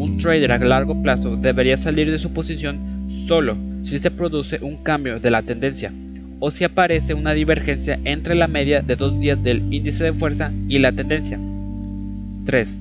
Un 0.03 0.19
trader 0.19 0.51
a 0.51 0.59
largo 0.59 1.01
plazo 1.01 1.37
debería 1.37 1.77
salir 1.77 2.11
de 2.11 2.19
su 2.19 2.33
posición 2.33 3.07
solo 3.29 3.57
si 3.85 4.01
se 4.01 4.11
produce 4.11 4.59
un 4.61 4.79
cambio 4.79 5.21
de 5.21 5.31
la 5.31 5.43
tendencia 5.43 5.93
o 6.41 6.51
si 6.51 6.65
aparece 6.65 7.15
una 7.15 7.35
divergencia 7.35 8.01
entre 8.03 8.35
la 8.35 8.49
media 8.49 8.83
de 8.83 8.97
dos 8.97 9.21
días 9.21 9.41
del 9.45 9.73
índice 9.73 10.03
de 10.03 10.13
fuerza 10.13 10.51
y 10.67 10.81
la 10.81 10.91
tendencia. 10.91 11.39
3. 12.47 12.79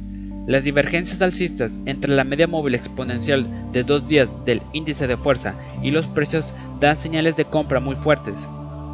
Las 0.48 0.64
divergencias 0.64 1.22
alcistas 1.22 1.72
entre 1.86 2.12
la 2.12 2.24
media 2.24 2.48
móvil 2.48 2.74
exponencial 2.74 3.46
de 3.72 3.84
dos 3.84 4.08
días 4.08 4.28
del 4.48 4.64
índice 4.74 5.06
de 5.06 5.16
fuerza 5.16 5.54
y 5.84 5.92
los 5.92 6.08
precios 6.08 6.52
dan 6.80 6.98
señales 6.98 7.36
de 7.36 7.46
compra 7.46 7.80
muy 7.80 7.98
fuertes. 7.98 8.34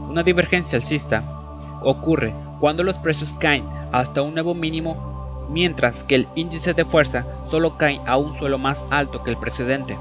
Una 0.09 0.23
divergencia 0.23 0.77
alcista 0.77 1.23
ocurre 1.81 2.33
cuando 2.59 2.83
los 2.83 2.97
precios 2.97 3.33
caen 3.39 3.63
hasta 3.93 4.21
un 4.21 4.33
nuevo 4.33 4.53
mínimo 4.53 5.16
mientras 5.49 6.03
que 6.03 6.15
el 6.15 6.27
índice 6.35 6.73
de 6.73 6.85
fuerza 6.85 7.25
solo 7.47 7.77
cae 7.77 8.01
a 8.05 8.17
un 8.17 8.37
suelo 8.37 8.57
más 8.57 8.83
alto 8.89 9.23
que 9.23 9.29
el 9.29 9.37
precedente. 9.37 9.97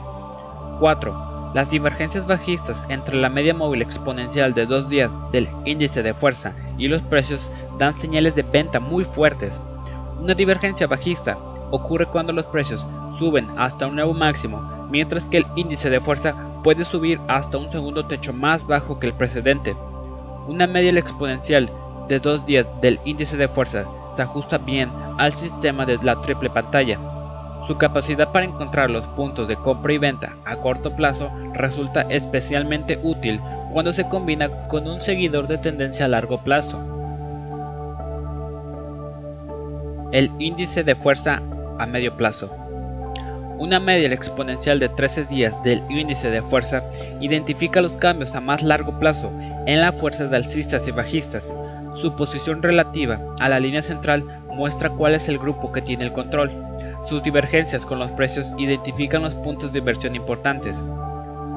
4. 0.80 1.52
Las 1.54 1.70
divergencias 1.70 2.26
bajistas 2.26 2.84
entre 2.88 3.16
la 3.16 3.28
media 3.28 3.54
móvil 3.54 3.82
exponencial 3.82 4.52
de 4.52 4.66
dos 4.66 4.88
días 4.88 5.10
del 5.32 5.48
índice 5.64 6.02
de 6.02 6.12
fuerza 6.12 6.52
y 6.76 6.88
los 6.88 7.02
precios 7.02 7.50
dan 7.78 7.98
señales 7.98 8.34
de 8.34 8.42
venta 8.42 8.80
muy 8.80 9.04
fuertes. 9.04 9.60
Una 10.20 10.34
divergencia 10.34 10.86
bajista 10.86 11.38
ocurre 11.70 12.06
cuando 12.06 12.32
los 12.32 12.46
precios 12.46 12.84
suben 13.18 13.48
hasta 13.56 13.86
un 13.86 13.94
nuevo 13.94 14.12
máximo, 14.12 14.86
mientras 14.90 15.24
que 15.26 15.38
el 15.38 15.46
índice 15.56 15.88
de 15.88 16.00
fuerza 16.00 16.34
puede 16.62 16.84
subir 16.84 17.20
hasta 17.28 17.58
un 17.58 17.70
segundo 17.70 18.06
techo 18.06 18.32
más 18.32 18.66
bajo 18.66 18.98
que 18.98 19.06
el 19.06 19.14
precedente. 19.14 19.74
Una 20.48 20.66
media 20.66 20.90
exponencial 20.98 21.70
de 22.08 22.20
dos 22.20 22.44
días 22.46 22.66
del 22.82 23.00
índice 23.04 23.36
de 23.36 23.48
fuerza 23.48 23.84
se 24.16 24.22
ajusta 24.22 24.58
bien 24.58 24.90
al 25.18 25.34
sistema 25.34 25.84
de 25.84 25.98
la 26.02 26.20
triple 26.22 26.50
pantalla. 26.50 26.98
Su 27.66 27.76
capacidad 27.76 28.32
para 28.32 28.46
encontrar 28.46 28.90
los 28.90 29.06
puntos 29.08 29.46
de 29.46 29.56
compra 29.56 29.92
y 29.92 29.98
venta 29.98 30.36
a 30.44 30.56
corto 30.56 30.94
plazo 30.96 31.30
resulta 31.52 32.02
especialmente 32.02 32.98
útil 33.02 33.40
cuando 33.72 33.92
se 33.92 34.08
combina 34.08 34.68
con 34.68 34.88
un 34.88 35.00
seguidor 35.00 35.48
de 35.48 35.58
tendencia 35.58 36.06
a 36.06 36.08
largo 36.08 36.38
plazo. 36.42 36.80
El 40.12 40.30
índice 40.38 40.82
de 40.82 40.94
fuerza 40.94 41.42
a 41.78 41.86
medio 41.86 42.16
plazo. 42.16 42.65
Una 43.58 43.80
media 43.80 44.12
exponencial 44.12 44.78
de 44.78 44.90
13 44.90 45.24
días 45.24 45.62
del 45.62 45.82
índice 45.88 46.30
de 46.30 46.42
fuerza 46.42 46.82
identifica 47.20 47.80
los 47.80 47.92
cambios 47.92 48.34
a 48.34 48.40
más 48.40 48.62
largo 48.62 48.98
plazo 48.98 49.32
en 49.66 49.80
la 49.80 49.92
fuerza 49.92 50.26
de 50.26 50.36
alcistas 50.36 50.86
y 50.86 50.90
bajistas. 50.90 51.50
Su 52.02 52.14
posición 52.16 52.62
relativa 52.62 53.18
a 53.40 53.48
la 53.48 53.58
línea 53.58 53.82
central 53.82 54.24
muestra 54.48 54.90
cuál 54.90 55.14
es 55.14 55.28
el 55.30 55.38
grupo 55.38 55.72
que 55.72 55.80
tiene 55.80 56.04
el 56.04 56.12
control. 56.12 56.52
Sus 57.08 57.22
divergencias 57.22 57.86
con 57.86 57.98
los 57.98 58.10
precios 58.12 58.46
identifican 58.58 59.22
los 59.22 59.34
puntos 59.34 59.72
de 59.72 59.78
inversión 59.78 60.14
importantes. 60.14 60.78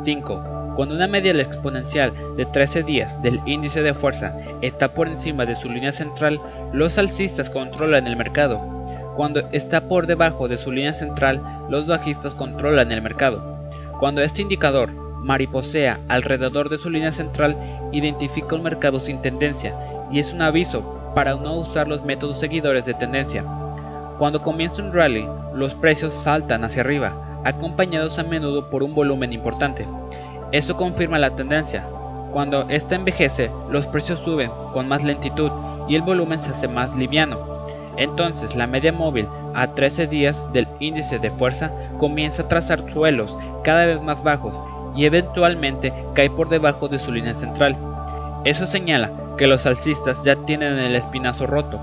5. 0.05 0.73
Cuando 0.77 0.95
una 0.95 1.07
media 1.07 1.33
exponencial 1.33 2.13
de 2.37 2.45
13 2.45 2.83
días 2.83 3.21
del 3.21 3.41
índice 3.45 3.81
de 3.81 3.93
fuerza 3.93 4.37
está 4.61 4.93
por 4.93 5.09
encima 5.09 5.45
de 5.45 5.57
su 5.57 5.69
línea 5.69 5.91
central, 5.91 6.39
los 6.71 6.97
alcistas 6.97 7.49
controlan 7.49 8.07
el 8.07 8.15
mercado. 8.15 8.61
Cuando 9.17 9.41
está 9.51 9.81
por 9.81 10.07
debajo 10.07 10.47
de 10.47 10.57
su 10.57 10.71
línea 10.71 10.93
central, 10.93 11.58
los 11.69 11.87
bajistas 11.87 12.33
controlan 12.33 12.91
el 12.91 13.01
mercado. 13.01 13.41
Cuando 13.99 14.21
este 14.21 14.41
indicador 14.41 14.91
mariposea 15.21 15.99
alrededor 16.07 16.69
de 16.69 16.77
su 16.77 16.89
línea 16.89 17.11
central, 17.11 17.57
identifica 17.91 18.55
un 18.55 18.63
mercado 18.63 18.99
sin 18.99 19.21
tendencia 19.21 19.75
y 20.11 20.19
es 20.19 20.33
un 20.33 20.41
aviso 20.41 21.11
para 21.15 21.35
no 21.35 21.59
usar 21.59 21.87
los 21.87 22.03
métodos 22.03 22.39
seguidores 22.39 22.85
de 22.85 22.93
tendencia. 22.93 23.43
Cuando 24.17 24.41
comienza 24.41 24.81
un 24.81 24.93
rally, 24.93 25.27
los 25.53 25.73
precios 25.75 26.13
saltan 26.13 26.63
hacia 26.63 26.81
arriba, 26.81 27.41
acompañados 27.43 28.19
a 28.19 28.23
menudo 28.23 28.69
por 28.69 28.83
un 28.83 28.93
volumen 28.93 29.33
importante. 29.33 29.87
Eso 30.51 30.77
confirma 30.77 31.19
la 31.19 31.35
tendencia. 31.35 31.85
Cuando 32.31 32.67
ésta 32.69 32.95
envejece, 32.95 33.51
los 33.69 33.87
precios 33.87 34.19
suben 34.19 34.51
con 34.73 34.87
más 34.87 35.03
lentitud 35.03 35.51
y 35.87 35.95
el 35.95 36.01
volumen 36.01 36.41
se 36.41 36.51
hace 36.51 36.67
más 36.67 36.95
liviano. 36.95 37.65
Entonces 37.97 38.55
la 38.55 38.67
media 38.67 38.91
móvil 38.91 39.27
a 39.55 39.73
13 39.73 40.07
días 40.07 40.43
del 40.53 40.67
índice 40.79 41.19
de 41.19 41.31
fuerza 41.31 41.71
comienza 41.97 42.43
a 42.43 42.47
trazar 42.47 42.91
suelos 42.91 43.35
cada 43.63 43.85
vez 43.85 44.01
más 44.01 44.23
bajos 44.23 44.53
y 44.95 45.05
eventualmente 45.05 45.93
cae 46.13 46.29
por 46.29 46.49
debajo 46.49 46.87
de 46.87 46.99
su 46.99 47.11
línea 47.11 47.33
central. 47.33 47.75
Eso 48.43 48.65
señala 48.65 49.11
que 49.37 49.47
los 49.47 49.65
alcistas 49.65 50.23
ya 50.23 50.35
tienen 50.45 50.79
el 50.79 50.95
espinazo 50.95 51.47
roto. 51.47 51.79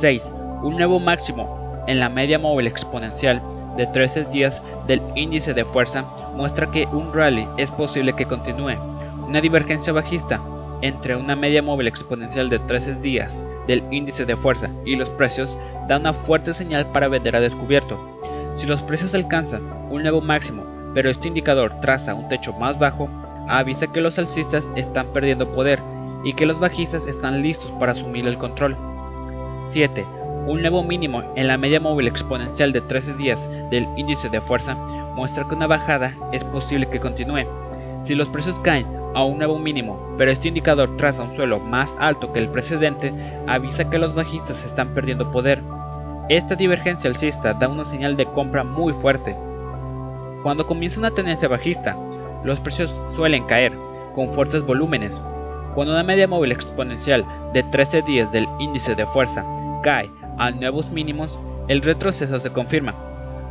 6. 0.00 0.32
Un 0.62 0.76
nuevo 0.76 0.98
máximo 0.98 1.84
en 1.86 2.00
la 2.00 2.08
media 2.08 2.38
móvil 2.38 2.66
exponencial 2.66 3.40
de 3.76 3.86
13 3.86 4.24
días 4.26 4.62
del 4.86 5.00
índice 5.14 5.54
de 5.54 5.64
fuerza 5.64 6.04
muestra 6.34 6.70
que 6.70 6.86
un 6.86 7.12
rally 7.12 7.46
es 7.56 7.70
posible 7.70 8.12
que 8.14 8.26
continúe. 8.26 8.76
Una 9.26 9.40
divergencia 9.40 9.92
bajista 9.92 10.40
entre 10.82 11.16
una 11.16 11.36
media 11.36 11.62
móvil 11.62 11.86
exponencial 11.86 12.48
de 12.48 12.58
13 12.58 12.94
días 12.94 13.42
del 13.66 13.82
índice 13.90 14.24
de 14.24 14.36
fuerza 14.36 14.68
y 14.84 14.96
los 14.96 15.08
precios 15.10 15.56
da 15.88 15.96
una 15.96 16.12
fuerte 16.12 16.52
señal 16.52 16.92
para 16.92 17.08
vender 17.08 17.34
a 17.34 17.40
descubierto. 17.40 17.98
Si 18.54 18.66
los 18.66 18.82
precios 18.82 19.14
alcanzan 19.14 19.62
un 19.90 20.02
nuevo 20.02 20.20
máximo 20.20 20.68
pero 20.94 21.10
este 21.10 21.28
indicador 21.28 21.80
traza 21.80 22.14
un 22.14 22.28
techo 22.28 22.52
más 22.54 22.78
bajo, 22.78 23.08
avisa 23.48 23.86
que 23.86 24.00
los 24.00 24.18
alcistas 24.18 24.66
están 24.74 25.12
perdiendo 25.12 25.52
poder 25.52 25.80
y 26.24 26.34
que 26.34 26.46
los 26.46 26.60
bajistas 26.60 27.06
están 27.06 27.42
listos 27.42 27.70
para 27.78 27.92
asumir 27.92 28.26
el 28.26 28.38
control. 28.38 28.76
7. 29.70 30.04
Un 30.46 30.62
nuevo 30.62 30.82
mínimo 30.82 31.22
en 31.36 31.46
la 31.46 31.56
media 31.56 31.78
móvil 31.78 32.08
exponencial 32.08 32.72
de 32.72 32.80
13 32.80 33.14
días 33.14 33.48
del 33.70 33.86
índice 33.96 34.28
de 34.28 34.40
fuerza 34.40 34.74
muestra 35.14 35.46
que 35.46 35.54
una 35.54 35.66
bajada 35.66 36.14
es 36.32 36.44
posible 36.44 36.88
que 36.88 37.00
continúe. 37.00 37.46
Si 38.02 38.14
los 38.14 38.28
precios 38.28 38.58
caen 38.60 38.86
a 39.14 39.24
un 39.24 39.38
nuevo 39.38 39.58
mínimo, 39.58 40.16
pero 40.16 40.30
este 40.30 40.48
indicador 40.48 40.96
traza 40.96 41.22
un 41.22 41.34
suelo 41.34 41.58
más 41.60 41.94
alto 41.98 42.32
que 42.32 42.38
el 42.38 42.48
precedente, 42.48 43.12
avisa 43.46 43.90
que 43.90 43.98
los 43.98 44.14
bajistas 44.14 44.64
están 44.64 44.94
perdiendo 44.94 45.30
poder. 45.30 45.62
Esta 46.28 46.54
divergencia 46.54 47.08
alcista 47.08 47.54
da 47.54 47.68
una 47.68 47.84
señal 47.84 48.16
de 48.16 48.26
compra 48.26 48.62
muy 48.62 48.92
fuerte, 48.94 49.34
cuando 50.42 50.66
comienza 50.66 51.00
una 51.00 51.10
tendencia 51.10 51.48
bajista, 51.48 51.96
los 52.44 52.60
precios 52.60 53.00
suelen 53.16 53.44
caer, 53.46 53.72
con 54.14 54.32
fuertes 54.32 54.64
volúmenes. 54.64 55.20
Cuando 55.74 55.92
una 55.92 56.04
media 56.04 56.28
móvil 56.28 56.52
exponencial 56.52 57.24
de 57.52 57.64
13 57.64 58.02
días 58.02 58.30
del 58.30 58.46
índice 58.60 58.94
de 58.94 59.06
fuerza 59.06 59.44
cae 59.82 60.10
a 60.38 60.50
nuevos 60.50 60.90
mínimos, 60.90 61.36
el 61.66 61.82
retroceso 61.82 62.38
se 62.40 62.52
confirma. 62.52 62.94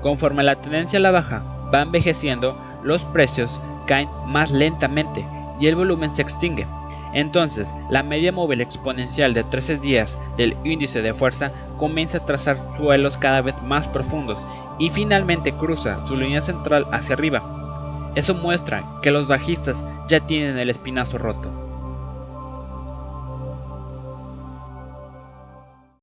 Conforme 0.02 0.44
la 0.44 0.56
tendencia 0.56 0.98
a 1.00 1.02
la 1.02 1.12
baja 1.12 1.44
va 1.74 1.82
envejeciendo, 1.82 2.58
los 2.84 3.04
precios 3.06 3.60
caen 3.86 4.10
más 4.26 4.52
lentamente 4.52 5.26
y 5.60 5.68
el 5.68 5.76
volumen 5.76 6.16
se 6.16 6.22
extingue. 6.22 6.68
Entonces, 7.14 7.72
la 7.90 8.04
media 8.04 8.32
móvil 8.32 8.62
exponencial 8.62 9.34
de 9.34 9.44
13 9.44 9.78
días 9.78 10.18
del 10.38 10.56
índice 10.64 11.02
de 11.02 11.14
fuerza 11.14 11.52
comienza 11.78 12.20
a 12.20 12.26
trazar 12.26 12.58
suelos 12.78 13.18
cada 13.18 13.42
vez 13.42 13.56
más 13.62 13.88
profundos 13.88 14.44
y 14.80 14.90
finalmente 14.90 15.54
cruza 15.54 16.06
su 16.08 16.16
línea 16.16 16.42
central 16.42 16.88
hacia 16.92 17.16
arriba. 17.16 18.12
Eso 18.16 18.34
muestra 18.34 18.84
que 19.02 19.12
los 19.12 19.28
bajistas 19.28 19.84
ya 20.08 20.26
tienen 20.26 20.58
el 20.58 20.70
espinazo 20.70 21.18
roto. 21.18 21.67